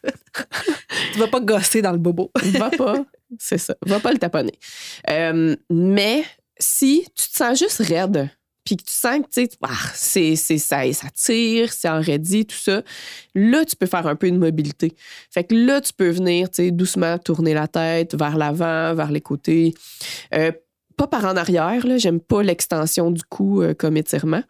tu 1.12 1.18
vas 1.20 1.28
pas 1.28 1.38
gosser 1.40 1.80
dans 1.80 1.92
le 1.92 1.98
bobo. 1.98 2.32
va 2.58 2.70
pas, 2.70 2.96
c'est 3.38 3.58
ça, 3.58 3.76
va 3.86 4.00
pas 4.00 4.10
le 4.12 4.18
taponner. 4.18 4.58
Euh, 5.08 5.54
mais 5.70 6.24
si 6.58 7.06
tu 7.14 7.28
te 7.28 7.36
sens 7.36 7.56
juste 7.60 7.78
raide, 7.78 8.28
puis 8.68 8.76
que 8.76 8.82
tu 8.82 8.92
sens 8.92 9.20
que, 9.34 9.40
ah, 9.62 9.68
c'est, 9.94 10.36
c'est 10.36 10.58
ça, 10.58 10.92
ça 10.92 11.08
tire, 11.08 11.72
c'est 11.72 11.88
enraidi, 11.88 12.44
tout 12.44 12.54
ça, 12.54 12.82
là, 13.34 13.64
tu 13.64 13.74
peux 13.76 13.86
faire 13.86 14.06
un 14.06 14.14
peu 14.14 14.30
de 14.30 14.36
mobilité. 14.36 14.94
Fait 15.30 15.42
que 15.42 15.54
là, 15.54 15.80
tu 15.80 15.94
peux 15.94 16.10
venir, 16.10 16.48
doucement 16.72 17.16
tourner 17.16 17.54
la 17.54 17.66
tête 17.66 18.14
vers 18.14 18.36
l'avant, 18.36 18.94
vers 18.94 19.10
les 19.10 19.22
côtés. 19.22 19.72
Euh, 20.34 20.52
pas 20.98 21.06
par 21.06 21.24
en 21.24 21.36
arrière, 21.38 21.86
là. 21.86 21.96
J'aime 21.96 22.20
pas 22.20 22.42
l'extension 22.42 23.10
du 23.10 23.22
cou 23.22 23.62
euh, 23.62 23.72
comme 23.72 23.96
étirement. 23.96 24.42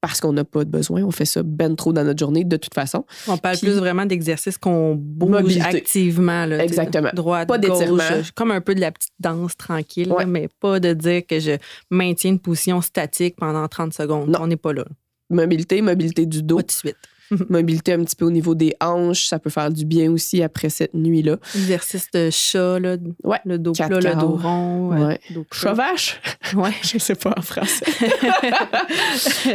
Parce 0.00 0.20
qu'on 0.20 0.32
n'a 0.32 0.44
pas 0.44 0.64
de 0.64 0.70
besoin. 0.70 1.02
On 1.02 1.10
fait 1.10 1.26
ça 1.26 1.42
ben 1.42 1.76
trop 1.76 1.92
dans 1.92 2.04
notre 2.04 2.18
journée, 2.18 2.42
de 2.44 2.56
toute 2.56 2.72
façon. 2.72 3.04
On 3.28 3.36
parle 3.36 3.56
Puis- 3.58 3.66
plus 3.66 3.76
vraiment 3.78 4.06
d'exercices 4.06 4.56
qu'on 4.56 4.94
bouge 4.94 5.30
Mobilité. 5.30 5.62
activement. 5.76 6.46
Là, 6.46 6.62
Exactement. 6.64 7.10
Droite, 7.12 7.46
Pas 7.48 7.58
d'étirement. 7.58 8.02
Comme 8.34 8.50
un 8.50 8.60
peu 8.62 8.74
de 8.74 8.80
la 8.80 8.92
petite 8.92 9.12
danse 9.18 9.56
tranquille, 9.58 10.08
là, 10.08 10.24
mais 10.26 10.48
pas 10.60 10.80
de 10.80 10.94
dire 10.94 11.26
que 11.26 11.38
je 11.38 11.52
maintiens 11.90 12.30
une 12.30 12.38
position 12.38 12.80
statique 12.80 13.36
pendant 13.36 13.66
30 13.68 13.92
secondes. 13.92 14.28
Non. 14.30 14.38
On 14.42 14.46
n'est 14.46 14.56
pas 14.56 14.72
là. 14.72 14.84
Mobilité, 15.28 15.82
mobilité 15.82 16.24
du 16.26 16.42
dos. 16.42 16.56
Pas 16.56 16.62
tout 16.62 16.66
de 16.68 16.72
suite. 16.72 16.96
Mobilité 17.48 17.92
un 17.92 18.04
petit 18.04 18.16
peu 18.16 18.24
au 18.24 18.30
niveau 18.30 18.54
des 18.54 18.74
hanches, 18.80 19.26
ça 19.26 19.38
peut 19.38 19.50
faire 19.50 19.70
du 19.70 19.84
bien 19.84 20.10
aussi 20.10 20.42
après 20.42 20.68
cette 20.70 20.94
nuit-là. 20.94 21.36
Exercice 21.54 22.10
de 22.12 22.28
chat, 22.30 22.78
là, 22.78 22.96
Ouais, 23.24 23.38
le 23.44 23.58
dos 23.58 23.72
plat, 23.72 23.88
le 23.88 24.14
dos 24.20 24.36
rond. 24.36 24.92
euh, 24.92 25.06
Ouais. 25.08 25.20
dos 25.30 25.44
plat. 25.44 25.58
Chauvache? 25.70 26.20
Ouais. 26.54 26.72
Je 26.82 26.98
sais 26.98 27.14
pas 27.14 27.32
en 27.36 27.42
français. 27.42 27.84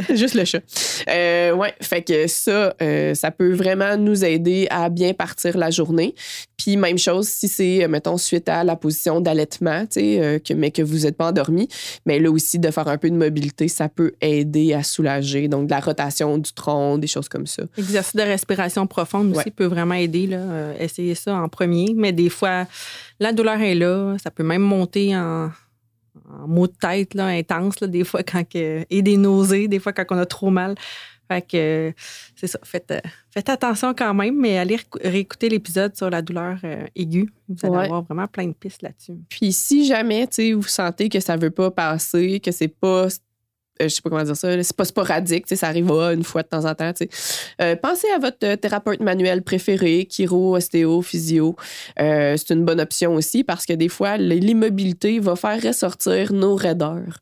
Juste 0.15 0.36
le 0.36 0.46
chat. 0.46 0.62
Euh, 1.10 1.53
ouais, 1.53 1.74
fait 1.82 2.01
que 2.03 2.27
ça, 2.27 2.74
euh, 2.82 3.13
ça 3.13 3.32
peut 3.32 3.53
vraiment 3.53 3.98
nous 3.98 4.24
aider 4.24 4.67
à 4.70 4.89
bien 4.89 5.13
partir 5.13 5.58
la 5.58 5.72
journée. 5.72 6.15
Puis 6.58 6.77
même 6.77 6.98
chose 6.98 7.27
si 7.27 7.48
c'est, 7.48 7.86
mettons, 7.89 8.17
suite 8.17 8.48
à 8.50 8.63
la 8.63 8.75
position 8.75 9.20
d'allaitement, 9.20 9.84
euh, 9.98 10.39
que, 10.39 10.53
mais 10.53 10.72
que 10.72 10.82
vous 10.82 11.00
n'êtes 11.00 11.17
pas 11.17 11.27
endormi, 11.29 11.67
mais 12.05 12.17
là 12.20 12.32
aussi 12.32 12.60
de 12.60 12.72
faire 12.72 12.88
un 12.88 12.98
peu 12.98 13.10
de 13.10 13.15
mobilité, 13.15 13.67
ça 13.67 13.89
peut 13.89 14.13
aider 14.22 14.74
à 14.74 14.82
soulager. 14.84 15.48
Donc 15.48 15.65
de 15.67 15.72
la 15.72 15.79
rotation 15.82 16.38
du 16.38 16.53
tronc, 16.53 16.98
des 16.98 17.08
choses 17.08 17.27
comme 17.29 17.46
ça. 17.46 17.63
Exercice 17.77 18.15
de 18.15 18.22
respiration 18.22 18.88
profonde 18.88 19.31
aussi 19.31 19.45
Ouais. 19.48 19.51
peut 19.55 19.65
vraiment 19.65 19.95
aider. 19.95 20.27
Là. 20.27 20.38
Euh, 20.38 20.77
essayez 20.79 21.15
ça 21.15 21.36
en 21.36 21.50
premier. 21.50 21.93
Mais 21.95 22.12
des 22.12 22.29
fois, 22.29 22.65
la 23.19 23.31
douleur 23.34 23.60
est 23.62 23.75
là. 23.75 24.15
Ça 24.24 24.31
peut 24.31 24.43
même 24.43 24.62
monter 24.62 25.15
en, 25.15 25.50
en 26.29 26.48
maux 26.48 26.67
de 26.67 26.74
tête 26.74 27.13
là, 27.13 27.27
intense, 27.27 27.79
là, 27.79 27.88
des 27.88 28.03
fois, 28.03 28.24
quand 28.31 28.48
que, 28.48 28.86
et 28.89 29.01
des 29.01 29.17
nausées, 29.17 29.67
des 29.67 29.79
fois, 29.79 29.93
quand 29.93 30.05
on 30.12 30.17
a 30.17 30.25
trop 30.25 30.50
mal. 30.50 30.75
Fait 31.27 31.41
que 31.41 31.91
c'est 32.36 32.45
ça. 32.45 32.60
Faites, 32.63 32.91
euh, 32.91 33.00
faites 33.31 33.50
attention 33.50 33.95
quand 33.95 34.13
même, 34.13 34.39
mais 34.39 34.60
allez 34.60 34.77
réécouter 35.03 35.50
l'épisode 35.50 35.95
sur 35.98 36.12
la 36.12 36.22
douleur 36.22 36.60
euh, 36.63 36.86
aiguë. 36.95 37.31
Vous 37.50 37.55
allez 37.63 37.75
Ouais. 37.77 37.86
avoir 37.86 38.03
vraiment 38.03 38.27
plein 38.27 38.45
de 38.45 38.53
pistes 38.53 38.84
là-dessus. 38.84 39.13
Puis 39.27 39.51
si 39.51 39.88
jamais, 39.88 40.27
vous 40.53 40.62
sentez 40.62 41.10
que 41.10 41.19
ça 41.19 41.36
veut 41.36 41.50
pas 41.50 41.72
passer, 41.72 42.39
que 42.39 42.51
c'est 42.51 42.67
pas 42.67 43.07
je 43.79 43.88
sais 43.88 44.01
pas 44.01 44.10
comment 44.10 44.24
dire 44.24 44.36
ça, 44.36 44.63
c'est 44.63 44.75
pas 44.75 44.86
sporadique, 44.86 45.46
ça 45.48 45.67
arrive 45.67 45.89
une 45.89 46.24
fois 46.24 46.44
de 46.44 46.48
temps 46.48 46.65
en 46.65 46.75
temps. 46.75 46.91
Euh, 47.62 47.75
pensez 47.75 48.08
à 48.15 48.20
votre 48.20 48.38
euh, 48.44 48.55
thérapeute 48.55 49.00
manuel 49.01 49.41
préféré, 49.41 50.08
chiro, 50.10 50.55
ostéo, 50.55 51.01
physio. 51.01 51.55
Euh, 52.00 52.36
c'est 52.38 52.53
une 52.53 52.65
bonne 52.65 52.82
option 52.82 53.15
aussi 53.15 53.44
parce 53.44 53.65
que 53.65 53.74
des 53.74 53.89
fois, 53.89 54.17
l'immobilité 54.17 55.20
va 55.20 55.36
faire 55.36 55.62
ressortir 55.62 56.34
nos 56.34 56.55
raideurs. 56.55 57.20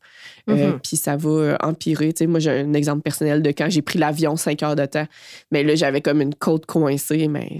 Euh, 0.50 0.72
Mhm. 0.72 0.80
Puis 0.80 0.96
ça 0.96 1.16
va 1.16 1.30
euh, 1.30 1.56
empirer. 1.62 2.12
Tu 2.12 2.18
sais, 2.20 2.26
moi, 2.26 2.38
j'ai 2.38 2.50
un 2.50 2.74
exemple 2.74 3.02
personnel 3.02 3.42
de 3.42 3.50
quand 3.50 3.70
j'ai 3.70 3.82
pris 3.82 3.98
l'avion 3.98 4.36
cinq 4.36 4.62
heures 4.62 4.76
de 4.76 4.84
temps. 4.84 5.06
Mais 5.50 5.62
là, 5.62 5.74
j'avais 5.74 6.00
comme 6.00 6.20
une 6.20 6.34
côte 6.34 6.66
coincée, 6.66 7.28
mais 7.28 7.58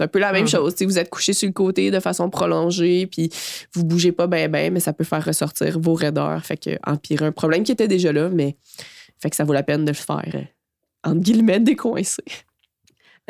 c'est 0.00 0.04
un 0.04 0.08
peu 0.08 0.18
la 0.18 0.32
même 0.32 0.44
Mhm. 0.44 0.48
chose. 0.48 0.74
Tu 0.74 0.78
sais, 0.78 0.84
vous 0.86 0.98
êtes 0.98 1.10
couché 1.10 1.34
sur 1.34 1.46
le 1.46 1.52
côté 1.52 1.90
de 1.90 2.00
façon 2.00 2.30
prolongée, 2.30 3.06
puis 3.06 3.28
vous 3.74 3.84
bougez 3.84 4.12
pas 4.12 4.26
bien, 4.26 4.48
bien, 4.48 4.70
mais 4.70 4.80
ça 4.80 4.94
peut 4.94 5.04
faire 5.04 5.22
ressortir 5.22 5.78
vos 5.78 5.92
raideurs. 5.92 6.42
Fait 6.42 6.56
que 6.56 6.70
empirer 6.86 7.26
un 7.26 7.32
problème 7.32 7.62
qui 7.64 7.72
était 7.72 7.86
déjà 7.88 8.10
là, 8.12 8.30
mais 8.30 8.56
fait 9.18 9.28
que 9.28 9.36
ça 9.36 9.44
vaut 9.44 9.52
la 9.52 9.62
peine 9.62 9.84
de 9.84 9.90
le 9.90 9.94
faire, 9.96 10.24
euh, 10.34 10.40
entre 11.04 11.20
guillemets, 11.20 11.60
décoincer. 11.60 12.24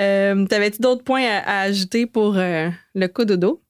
Euh, 0.01 0.47
T'avais-tu 0.47 0.81
d'autres 0.81 1.03
points 1.03 1.25
à, 1.27 1.39
à 1.39 1.61
ajouter 1.63 2.07
pour 2.07 2.37
euh, 2.39 2.71
le 2.95 3.07
coup 3.09 3.25
de 3.25 3.35
dos? 3.37 3.61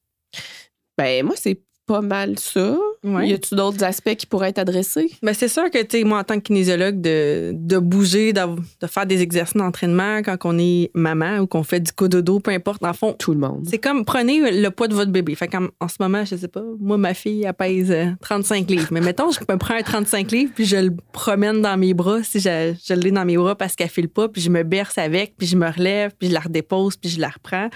Ben, 0.98 1.24
moi, 1.24 1.34
c'est 1.36 1.62
pas 1.86 2.02
mal 2.02 2.38
ça. 2.38 2.76
Ouais. 3.02 3.28
Y 3.28 3.32
a-tu 3.32 3.54
d'autres 3.54 3.82
aspects 3.82 4.14
qui 4.14 4.26
pourraient 4.26 4.50
être 4.50 4.58
adressés? 4.58 5.10
Ben, 5.22 5.32
c'est 5.32 5.48
sûr 5.48 5.70
que, 5.70 5.82
tu 5.82 6.04
moi, 6.04 6.18
en 6.18 6.24
tant 6.24 6.34
que 6.34 6.40
kinésiologue, 6.40 7.00
de, 7.00 7.52
de 7.54 7.78
bouger, 7.78 8.32
de, 8.32 8.40
faire 8.86 9.06
des 9.06 9.22
exercices 9.22 9.56
d'entraînement 9.56 10.20
quand 10.22 10.36
on 10.44 10.58
est 10.58 10.90
maman 10.94 11.38
ou 11.38 11.46
qu'on 11.46 11.62
fait 11.62 11.80
du 11.80 11.92
cododo, 11.92 12.40
peu 12.40 12.50
importe, 12.50 12.82
le 12.84 12.92
fond, 12.92 13.14
Tout 13.18 13.32
le 13.32 13.38
monde. 13.38 13.64
c'est 13.68 13.78
comme 13.78 14.04
prenez 14.04 14.60
le 14.60 14.70
poids 14.70 14.88
de 14.88 14.94
votre 14.94 15.10
bébé. 15.10 15.34
Fait 15.34 15.48
qu'en 15.48 15.68
en 15.80 15.88
ce 15.88 15.96
moment, 16.00 16.24
je 16.24 16.36
sais 16.36 16.48
pas, 16.48 16.62
moi, 16.78 16.98
ma 16.98 17.14
fille, 17.14 17.44
elle 17.44 17.54
pèse 17.54 17.90
euh, 17.90 18.10
35 18.20 18.68
livres. 18.68 18.88
Mais 18.90 19.00
mettons, 19.00 19.30
je 19.30 19.40
me 19.48 19.56
prends 19.56 19.74
un 19.74 19.82
35 19.82 20.30
livres, 20.30 20.52
puis 20.54 20.66
je 20.66 20.76
le 20.76 20.94
promène 21.12 21.62
dans 21.62 21.76
mes 21.78 21.94
bras, 21.94 22.22
si 22.22 22.38
je, 22.38 22.74
je 22.86 22.94
l'ai 22.94 23.10
dans 23.10 23.24
mes 23.24 23.36
bras 23.36 23.54
parce 23.54 23.76
qu'elle 23.76 23.88
file 23.88 24.08
pas, 24.08 24.28
puis 24.28 24.42
je 24.42 24.50
me 24.50 24.62
berce 24.62 24.98
avec, 24.98 25.36
puis 25.38 25.46
je 25.46 25.56
me 25.56 25.70
relève, 25.70 26.12
puis 26.18 26.28
je 26.28 26.34
la 26.34 26.40
redépose, 26.40 26.96
puis 26.96 27.10
je 27.10 27.20
la 27.20 27.28
reprends. 27.28 27.70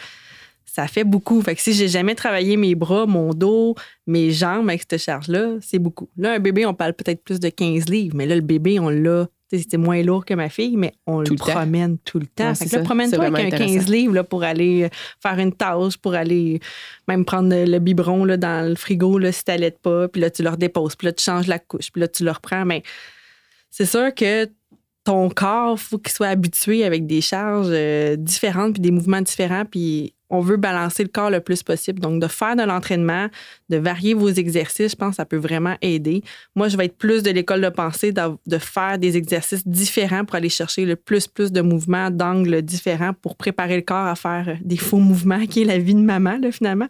Ça 0.74 0.88
fait 0.88 1.04
beaucoup. 1.04 1.40
Fait 1.40 1.54
que 1.54 1.60
si 1.60 1.72
j'ai 1.72 1.86
jamais 1.86 2.16
travaillé 2.16 2.56
mes 2.56 2.74
bras, 2.74 3.06
mon 3.06 3.32
dos, 3.32 3.76
mes 4.08 4.32
jambes 4.32 4.68
avec 4.68 4.84
cette 4.90 5.00
charge-là, 5.00 5.58
c'est 5.60 5.78
beaucoup. 5.78 6.08
Là, 6.16 6.32
un 6.32 6.40
bébé, 6.40 6.66
on 6.66 6.74
parle 6.74 6.94
peut-être 6.94 7.22
plus 7.22 7.38
de 7.38 7.48
15 7.48 7.88
livres, 7.88 8.16
mais 8.16 8.26
là, 8.26 8.34
le 8.34 8.40
bébé, 8.40 8.80
on 8.80 8.88
l'a. 8.88 9.28
tu 9.48 9.56
sais, 9.56 9.66
C'est 9.70 9.76
moins 9.76 10.02
lourd 10.02 10.24
que 10.24 10.34
ma 10.34 10.48
fille, 10.48 10.76
mais 10.76 10.92
on 11.06 11.22
Tout 11.22 11.34
le 11.34 11.38
promène 11.38 11.98
tout 11.98 12.18
le 12.18 12.26
temps. 12.26 12.48
Ouais, 12.48 12.54
fait 12.56 12.68
que 12.68 12.74
là, 12.74 12.82
promène-toi 12.82 13.24
avec 13.24 13.38
un 13.38 13.50
15 13.50 13.60
intéressant. 13.60 13.92
livres 13.92 14.14
là, 14.14 14.24
pour 14.24 14.42
aller 14.42 14.82
euh, 14.82 14.88
faire 15.22 15.38
une 15.38 15.52
tâche, 15.52 15.96
pour 15.96 16.14
aller 16.14 16.58
même 17.06 17.24
prendre 17.24 17.54
le, 17.54 17.78
biberon 17.78 18.24
là, 18.24 18.36
dans 18.36 18.68
le 18.68 18.74
frigo 18.74 19.16
là, 19.16 19.30
si 19.30 19.44
t'allaites 19.44 19.78
pas, 19.78 20.08
puis 20.08 20.20
là, 20.20 20.28
tu 20.28 20.42
le 20.42 20.48
redéposes, 20.48 20.96
puis 20.96 21.06
là, 21.06 21.12
tu 21.12 21.22
changes 21.22 21.46
la 21.46 21.60
couche, 21.60 21.92
puis 21.92 22.00
là, 22.00 22.08
tu 22.08 22.24
le 22.24 22.32
reprends. 22.32 22.64
Mais 22.64 22.82
c'est 23.70 23.86
sûr 23.86 24.12
que 24.12 24.50
ton 25.04 25.28
corps, 25.28 25.78
faut 25.78 25.98
qu'il 25.98 26.12
soit 26.12 26.26
habitué 26.26 26.82
avec 26.82 27.06
des 27.06 27.20
charges 27.20 27.68
euh, 27.70 28.16
différentes, 28.16 28.72
puis 28.72 28.82
des 28.82 28.90
mouvements 28.90 29.22
différents, 29.22 29.64
puis 29.64 30.14
on 30.34 30.40
veut 30.40 30.56
balancer 30.56 31.02
le 31.02 31.08
corps 31.08 31.30
le 31.30 31.40
plus 31.40 31.62
possible. 31.62 32.00
Donc, 32.00 32.20
de 32.20 32.26
faire 32.26 32.56
de 32.56 32.62
l'entraînement, 32.62 33.28
de 33.68 33.76
varier 33.76 34.14
vos 34.14 34.28
exercices, 34.28 34.92
je 34.92 34.96
pense 34.96 35.10
que 35.10 35.16
ça 35.16 35.24
peut 35.24 35.36
vraiment 35.36 35.76
aider. 35.80 36.22
Moi, 36.54 36.68
je 36.68 36.76
vais 36.76 36.86
être 36.86 36.98
plus 36.98 37.22
de 37.22 37.30
l'école 37.30 37.60
de 37.60 37.68
pensée 37.68 38.12
de 38.12 38.58
faire 38.58 38.98
des 38.98 39.16
exercices 39.16 39.66
différents 39.66 40.24
pour 40.24 40.36
aller 40.36 40.48
chercher 40.48 40.84
le 40.84 40.96
plus, 40.96 41.26
plus 41.26 41.52
de 41.52 41.60
mouvements, 41.60 42.10
d'angles 42.10 42.62
différents 42.62 43.12
pour 43.12 43.36
préparer 43.36 43.76
le 43.76 43.82
corps 43.82 44.06
à 44.06 44.14
faire 44.14 44.48
euh, 44.48 44.54
des 44.62 44.76
faux 44.76 44.98
mouvements, 44.98 45.46
qui 45.50 45.62
est 45.62 45.64
la 45.64 45.78
vie 45.78 45.94
de 45.94 46.00
maman, 46.00 46.38
finalement, 46.50 46.88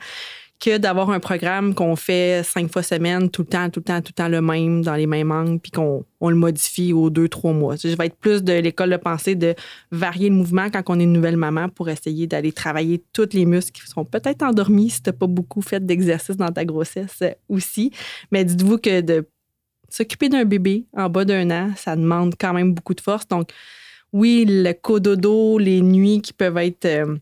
que 0.60 0.78
d'avoir 0.78 1.10
un 1.10 1.20
programme 1.20 1.74
qu'on 1.74 1.96
fait 1.96 2.42
cinq 2.44 2.70
fois 2.72 2.82
semaine, 2.82 3.28
tout 3.28 3.42
le 3.42 3.48
temps, 3.48 3.68
tout 3.70 3.80
le 3.80 3.84
temps, 3.84 4.00
tout 4.00 4.12
le 4.16 4.22
temps 4.22 4.28
le 4.28 4.40
même, 4.40 4.82
dans 4.82 4.94
les 4.94 5.06
mêmes 5.06 5.30
angles, 5.30 5.58
puis 5.58 5.70
qu'on 5.70 6.04
on 6.20 6.30
le 6.30 6.36
modifie 6.36 6.92
aux 6.92 7.10
deux, 7.10 7.28
trois 7.28 7.52
mois. 7.52 7.76
Je 7.76 7.94
vais 7.94 8.06
être 8.06 8.16
plus 8.16 8.42
de 8.42 8.52
l'école 8.54 8.90
de 8.90 8.96
pensée 8.96 9.34
de 9.34 9.54
varier 9.90 10.30
le 10.30 10.36
mouvement 10.36 10.70
quand 10.70 10.82
on 10.88 10.98
est 10.98 11.04
une 11.04 11.12
nouvelle 11.12 11.36
maman 11.36 11.68
pour 11.68 11.88
essayer 11.88 12.26
d'aller 12.26 12.52
travailler 12.52 13.02
tous 13.12 13.28
les 13.32 13.44
muscles 13.44 13.72
qui 13.72 13.86
sont 13.86 14.04
peut-être 14.04 14.42
endormis 14.42 14.90
si 14.90 15.02
tu 15.02 15.10
n'as 15.10 15.14
pas 15.14 15.26
beaucoup 15.26 15.60
fait 15.60 15.84
d'exercice 15.84 16.36
dans 16.36 16.50
ta 16.50 16.64
grossesse 16.64 17.18
euh, 17.22 17.32
aussi. 17.48 17.90
Mais 18.30 18.44
dites-vous 18.44 18.78
que 18.78 19.00
de 19.00 19.28
s'occuper 19.90 20.28
d'un 20.28 20.44
bébé 20.44 20.86
en 20.96 21.08
bas 21.08 21.24
d'un 21.24 21.50
an, 21.50 21.72
ça 21.76 21.94
demande 21.94 22.34
quand 22.38 22.54
même 22.54 22.72
beaucoup 22.72 22.94
de 22.94 23.00
force. 23.00 23.28
Donc, 23.28 23.50
oui, 24.12 24.44
le 24.48 24.72
cododo, 24.72 25.58
les 25.58 25.82
nuits 25.82 26.22
qui 26.22 26.32
peuvent 26.32 26.56
être 26.58 26.84
euh, 26.84 27.16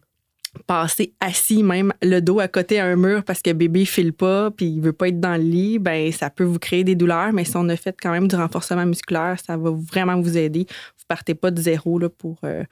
passées 0.67 1.15
assis, 1.21 1.63
même 1.63 1.93
le 2.03 2.21
dos 2.21 2.41
à 2.41 2.49
côté 2.49 2.79
à 2.79 2.87
un 2.87 2.97
mur 2.97 3.25
parce 3.25 3.41
que 3.41 3.53
bébé 3.53 3.85
file 3.85 4.13
pas 4.13 4.51
puis 4.51 4.67
il 4.67 4.81
veut 4.81 4.93
pas 4.93 5.09
être 5.09 5.21
dans 5.21 5.37
le 5.37 5.43
lit, 5.43 5.79
ben 5.79 6.11
ça 6.13 6.31
peut 6.31 6.45
vous 6.45 6.59
créer 6.59 6.85
des 6.85 6.95
douleurs. 6.95 7.33
Mais 7.33 7.45
si 7.45 7.57
on 7.57 7.69
a 7.69 7.77
fait 7.77 7.97
quand 8.01 8.11
même 8.11 8.29
du 8.29 8.37
renforcement 8.37 8.87
musculaire, 8.87 9.37
ça 9.45 9.57
va 9.57 9.71
vraiment 9.71 10.21
vous 10.21 10.37
aider. 10.37 10.67
Vous 10.99 11.05
partez 11.09 11.35
pas 11.35 11.51
de 11.51 11.61
zéro 11.61 11.99
là, 11.99 12.09
pour. 12.09 12.39
euh, 12.45 12.65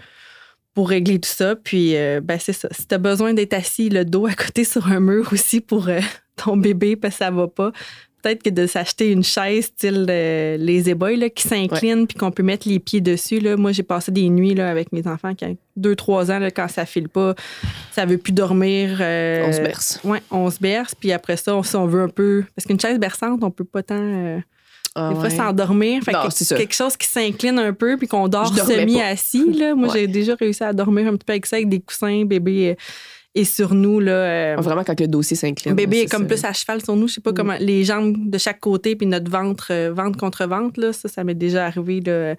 pour 0.74 0.88
régler 0.88 1.18
tout 1.18 1.28
ça. 1.28 1.56
Puis, 1.56 1.96
euh, 1.96 2.20
ben, 2.22 2.38
c'est 2.38 2.52
ça. 2.52 2.68
Si 2.70 2.86
tu 2.86 2.94
as 2.94 2.98
besoin 2.98 3.34
d'être 3.34 3.54
assis 3.54 3.88
le 3.88 4.04
dos 4.04 4.26
à 4.26 4.34
côté 4.34 4.64
sur 4.64 4.86
un 4.86 5.00
mur 5.00 5.28
aussi 5.32 5.60
pour 5.60 5.88
euh, 5.88 6.00
ton 6.36 6.56
bébé 6.56 6.96
parce 6.96 7.14
que 7.14 7.24
ça 7.24 7.30
va 7.30 7.48
pas, 7.48 7.72
peut-être 8.22 8.42
que 8.42 8.50
de 8.50 8.66
s'acheter 8.66 9.10
une 9.10 9.24
chaise 9.24 9.66
style 9.66 10.06
euh, 10.08 10.56
les 10.58 10.90
éboys 10.90 11.30
qui 11.30 11.46
s'incline 11.48 12.06
puis 12.06 12.16
qu'on 12.16 12.30
peut 12.30 12.42
mettre 12.42 12.68
les 12.68 12.78
pieds 12.78 13.00
dessus. 13.00 13.40
Là. 13.40 13.56
Moi, 13.56 13.72
j'ai 13.72 13.82
passé 13.82 14.12
des 14.12 14.28
nuits 14.28 14.54
là, 14.54 14.70
avec 14.70 14.92
mes 14.92 15.06
enfants 15.06 15.34
qui 15.34 15.44
ont 15.44 15.56
2-3 15.78 16.30
ans, 16.32 16.38
là, 16.38 16.50
quand 16.50 16.68
ça 16.68 16.84
file 16.86 17.08
pas, 17.08 17.34
ça 17.92 18.04
veut 18.04 18.18
plus 18.18 18.32
dormir. 18.32 18.98
euh, 19.00 19.46
On 19.48 19.52
se 19.52 19.60
berce. 19.60 20.00
Ouais, 20.04 20.22
on 20.30 20.50
se 20.50 20.58
berce. 20.58 20.94
Puis 20.94 21.12
après 21.12 21.36
ça, 21.36 21.54
on, 21.56 21.62
si 21.62 21.74
on 21.76 21.86
veut 21.86 22.02
un 22.02 22.08
peu. 22.08 22.44
Parce 22.54 22.66
qu'une 22.66 22.78
chaise 22.80 22.98
berçante, 22.98 23.42
on 23.42 23.50
peut 23.50 23.64
pas 23.64 23.82
tant. 23.82 23.94
euh, 23.98 24.38
Ah 24.94 25.08
des 25.10 25.14
fois, 25.14 25.24
ouais. 25.24 25.30
s'endormir. 25.30 26.02
Non, 26.12 26.28
que 26.28 26.54
quelque 26.56 26.74
chose 26.74 26.96
qui 26.96 27.06
s'incline 27.08 27.58
un 27.58 27.72
peu 27.72 27.96
puis 27.96 28.08
qu'on 28.08 28.26
dort 28.28 28.52
semi-assis. 28.56 29.52
Là. 29.54 29.74
Moi, 29.74 29.88
Ouais. 29.92 30.00
j'ai 30.00 30.06
déjà 30.08 30.34
réussi 30.34 30.62
à 30.64 30.72
dormir 30.72 31.06
un 31.06 31.12
petit 31.16 31.24
peu 31.24 31.32
avec 31.32 31.46
ça, 31.46 31.56
avec 31.56 31.68
des 31.68 31.80
coussins, 31.80 32.24
bébé 32.24 32.76
est 33.34 33.44
sur 33.44 33.74
nous. 33.74 34.00
Là, 34.00 34.12
euh, 34.12 34.54
Ah, 34.58 34.60
Vraiment, 34.60 34.82
quand 34.84 34.98
le 34.98 35.06
dossier 35.08 35.36
s'incline. 35.36 35.74
bébé 35.74 36.00
est 36.00 36.06
comme 36.10 36.22
ça. 36.22 36.28
plus 36.28 36.44
à 36.44 36.52
cheval 36.52 36.82
sur 36.82 36.96
nous. 36.96 37.08
Je 37.08 37.14
sais 37.14 37.20
pas 37.20 37.30
Mm. 37.30 37.34
comment. 37.34 37.56
Les 37.60 37.84
jambes 37.84 38.16
de 38.30 38.38
chaque 38.38 38.60
côté 38.60 38.96
puis 38.96 39.06
notre 39.06 39.30
ventre, 39.30 39.68
euh, 39.70 39.92
ventre 39.92 40.18
contre 40.18 40.46
ventre, 40.46 40.80
là, 40.80 40.92
ça, 40.92 41.08
ça 41.08 41.22
m'est 41.24 41.34
déjà 41.34 41.66
arrivé 41.66 42.00
là, 42.00 42.34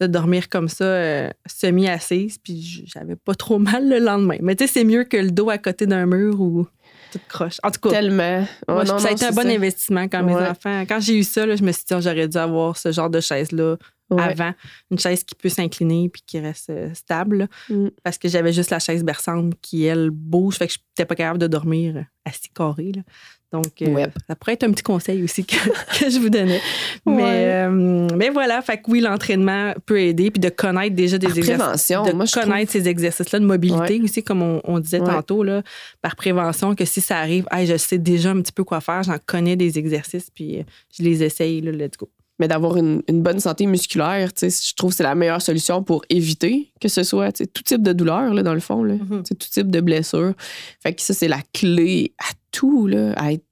de 0.00 0.06
dormir 0.06 0.48
comme 0.48 0.68
ça, 0.68 0.84
euh, 0.84 1.28
semi-assise. 1.46 2.38
Puis 2.38 2.84
j'avais 2.86 3.16
pas 3.16 3.34
trop 3.34 3.58
mal 3.58 3.88
le 3.88 3.98
lendemain. 3.98 4.36
Mais 4.40 4.54
tu 4.54 4.66
sais, 4.66 4.72
c'est 4.72 4.84
mieux 4.84 5.04
que 5.04 5.16
le 5.16 5.30
dos 5.30 5.50
à 5.50 5.58
côté 5.58 5.86
d'un 5.86 6.06
mur 6.06 6.40
ou 6.40 6.66
toute 7.10 7.26
croche. 7.28 7.56
En 7.64 7.70
tout 7.70 7.80
cas, 7.80 7.90
Tellement. 7.90 8.44
Oh, 8.68 8.72
moi, 8.74 8.84
je- 8.84 8.92
non, 8.92 8.98
ça 8.98 9.08
a 9.08 9.10
non, 9.10 9.16
été 9.16 9.24
un 9.24 9.30
bon 9.32 9.42
ça. 9.42 9.48
investissement 9.48 10.08
quand 10.08 10.22
mes 10.22 10.34
Ouais. 10.34 10.46
enfants. 10.48 10.82
Quand 10.88 11.00
j'ai 11.00 11.16
eu 11.18 11.22
ça, 11.24 11.46
là, 11.46 11.56
je 11.56 11.62
me 11.64 11.72
suis 11.72 11.84
dit, 11.88 11.94
oh, 11.94 12.00
j'aurais 12.00 12.28
dû 12.28 12.36
avoir 12.36 12.76
ce 12.76 12.92
genre 12.92 13.10
de 13.10 13.20
chaise-là 13.20 13.76
Ouais. 14.10 14.22
avant. 14.22 14.54
Une 14.90 14.98
chaise 14.98 15.22
qui 15.22 15.34
peut 15.34 15.48
s'incliner 15.48 16.08
puis 16.08 16.22
qui 16.26 16.40
reste 16.40 16.70
euh, 16.70 16.92
stable. 16.94 17.48
Mm. 17.68 17.88
Parce 18.02 18.18
que 18.18 18.28
j'avais 18.28 18.52
juste 18.52 18.70
la 18.70 18.78
chaise 18.78 19.04
berçante 19.04 19.54
qui, 19.60 19.84
elle, 19.84 20.10
bouge. 20.10 20.56
Fait 20.56 20.66
que 20.66 20.72
je 20.72 20.78
n'étais 20.78 21.04
pas 21.04 21.14
capable 21.14 21.38
de 21.38 21.46
dormir 21.46 22.04
assis 22.24 22.48
carré. 22.54 22.92
là. 22.94 23.02
Donc, 23.50 23.80
euh, 23.80 24.06
ça 24.28 24.36
pourrait 24.36 24.52
être 24.52 24.64
un 24.64 24.72
petit 24.72 24.82
conseil 24.82 25.22
aussi 25.22 25.44
que, 25.44 25.54
que 25.98 26.10
je 26.10 26.18
vous 26.18 26.28
donnais. 26.28 26.60
Ouais. 27.06 27.14
Mais, 27.14 27.52
euh, 27.66 28.08
mais 28.14 28.28
voilà, 28.28 28.60
fait 28.60 28.76
que 28.76 28.90
oui, 28.90 29.00
l'entraînement 29.00 29.72
peut 29.86 30.00
aider. 30.00 30.30
Puis 30.30 30.40
de 30.40 30.50
connaître 30.50 30.94
déjà 30.94 31.16
des 31.16 31.28
Par 31.28 31.38
exercices 31.38 31.64
prévention, 31.64 32.04
de 32.04 32.12
moi, 32.12 32.26
connaître 32.26 32.72
ces 32.72 32.88
exercices-là 32.88 33.40
de 33.40 33.46
mobilité 33.46 33.78
Ouais. 33.78 34.02
aussi, 34.02 34.22
comme 34.22 34.42
on, 34.42 34.60
on 34.64 34.78
disait 34.78 35.00
tantôt, 35.00 35.42
là, 35.42 35.62
par 36.02 36.14
prévention, 36.14 36.74
que 36.74 36.84
si 36.84 37.00
ça 37.00 37.18
arrive, 37.18 37.46
hey, 37.50 37.66
je 37.66 37.76
sais 37.76 37.98
déjà 37.98 38.30
un 38.30 38.40
petit 38.42 38.52
peu 38.52 38.64
quoi 38.64 38.80
faire, 38.80 39.02
j'en 39.02 39.16
connais 39.24 39.56
des 39.56 39.78
exercices, 39.78 40.30
puis 40.30 40.64
je 40.96 41.02
les 41.02 41.22
essaye, 41.22 41.62
là, 41.62 41.72
let's 41.72 41.96
go. 41.96 42.10
Mais 42.38 42.48
d'avoir 42.48 42.76
une, 42.76 43.02
une 43.08 43.22
bonne 43.22 43.40
santé 43.40 43.66
musculaire, 43.66 44.32
tu 44.32 44.50
sais, 44.50 44.68
je 44.68 44.74
trouve 44.74 44.90
que 44.90 44.96
c'est 44.96 45.02
la 45.02 45.14
meilleure 45.14 45.42
solution 45.42 45.82
pour 45.82 46.04
éviter 46.08 46.72
que 46.80 46.88
ce 46.88 47.02
soit 47.02 47.32
tu 47.32 47.44
sais, 47.44 47.46
tout 47.48 47.62
type 47.62 47.82
de 47.82 47.92
douleur, 47.92 48.32
là, 48.34 48.42
dans 48.42 48.54
le 48.54 48.60
fond, 48.60 48.82
là, 48.82 48.94
Mhm. 48.94 49.24
Sais, 49.24 49.34
tout 49.34 49.48
type 49.48 49.70
de 49.70 49.80
blessure. 49.80 50.34
Fait 50.82 50.92
que 50.94 51.02
ça, 51.02 51.14
c'est 51.14 51.28
la 51.28 51.40
clé 51.52 52.12
à 52.18 52.32
tout, 52.52 52.86
là, 52.86 53.12
à 53.16 53.32
être 53.32 53.44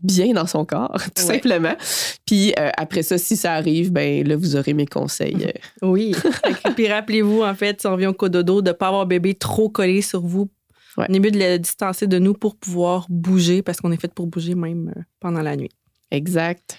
bien 0.00 0.32
dans 0.32 0.46
son 0.46 0.64
corps, 0.64 0.96
tout 1.16 1.22
Ouais. 1.26 1.34
simplement. 1.34 1.74
Puis 2.24 2.52
euh, 2.58 2.70
après 2.76 3.02
ça, 3.02 3.18
si 3.18 3.36
ça 3.36 3.54
arrive, 3.54 3.90
ben 3.90 4.26
là, 4.26 4.36
vous 4.36 4.54
aurez 4.54 4.72
mes 4.72 4.86
conseils. 4.86 5.36
euh, 5.44 5.86
Oui. 5.88 6.14
Puis 6.76 6.86
rappelez-vous, 6.86 7.42
en 7.42 7.54
fait, 7.56 7.80
si 7.80 7.86
on 7.88 7.92
revient 7.92 8.06
au 8.06 8.12
cododo, 8.12 8.62
de 8.62 8.68
ne 8.68 8.72
pas 8.72 8.86
avoir 8.88 9.06
bébé 9.06 9.34
trop 9.34 9.68
collé 9.68 10.00
sur 10.00 10.20
vous. 10.20 10.48
Ouais. 10.96 11.06
On 11.08 11.12
est 11.14 11.18
mieux 11.18 11.30
de 11.32 11.38
le 11.38 11.58
distancer 11.58 12.06
de 12.06 12.18
nous 12.20 12.34
pour 12.34 12.54
pouvoir 12.56 13.06
bouger, 13.08 13.62
parce 13.62 13.80
qu'on 13.80 13.90
est 13.90 14.00
fait 14.00 14.12
pour 14.14 14.28
bouger 14.28 14.54
même 14.54 14.92
euh, 14.96 15.00
pendant 15.18 15.42
la 15.42 15.56
nuit. 15.56 15.70
Exact. 16.12 16.78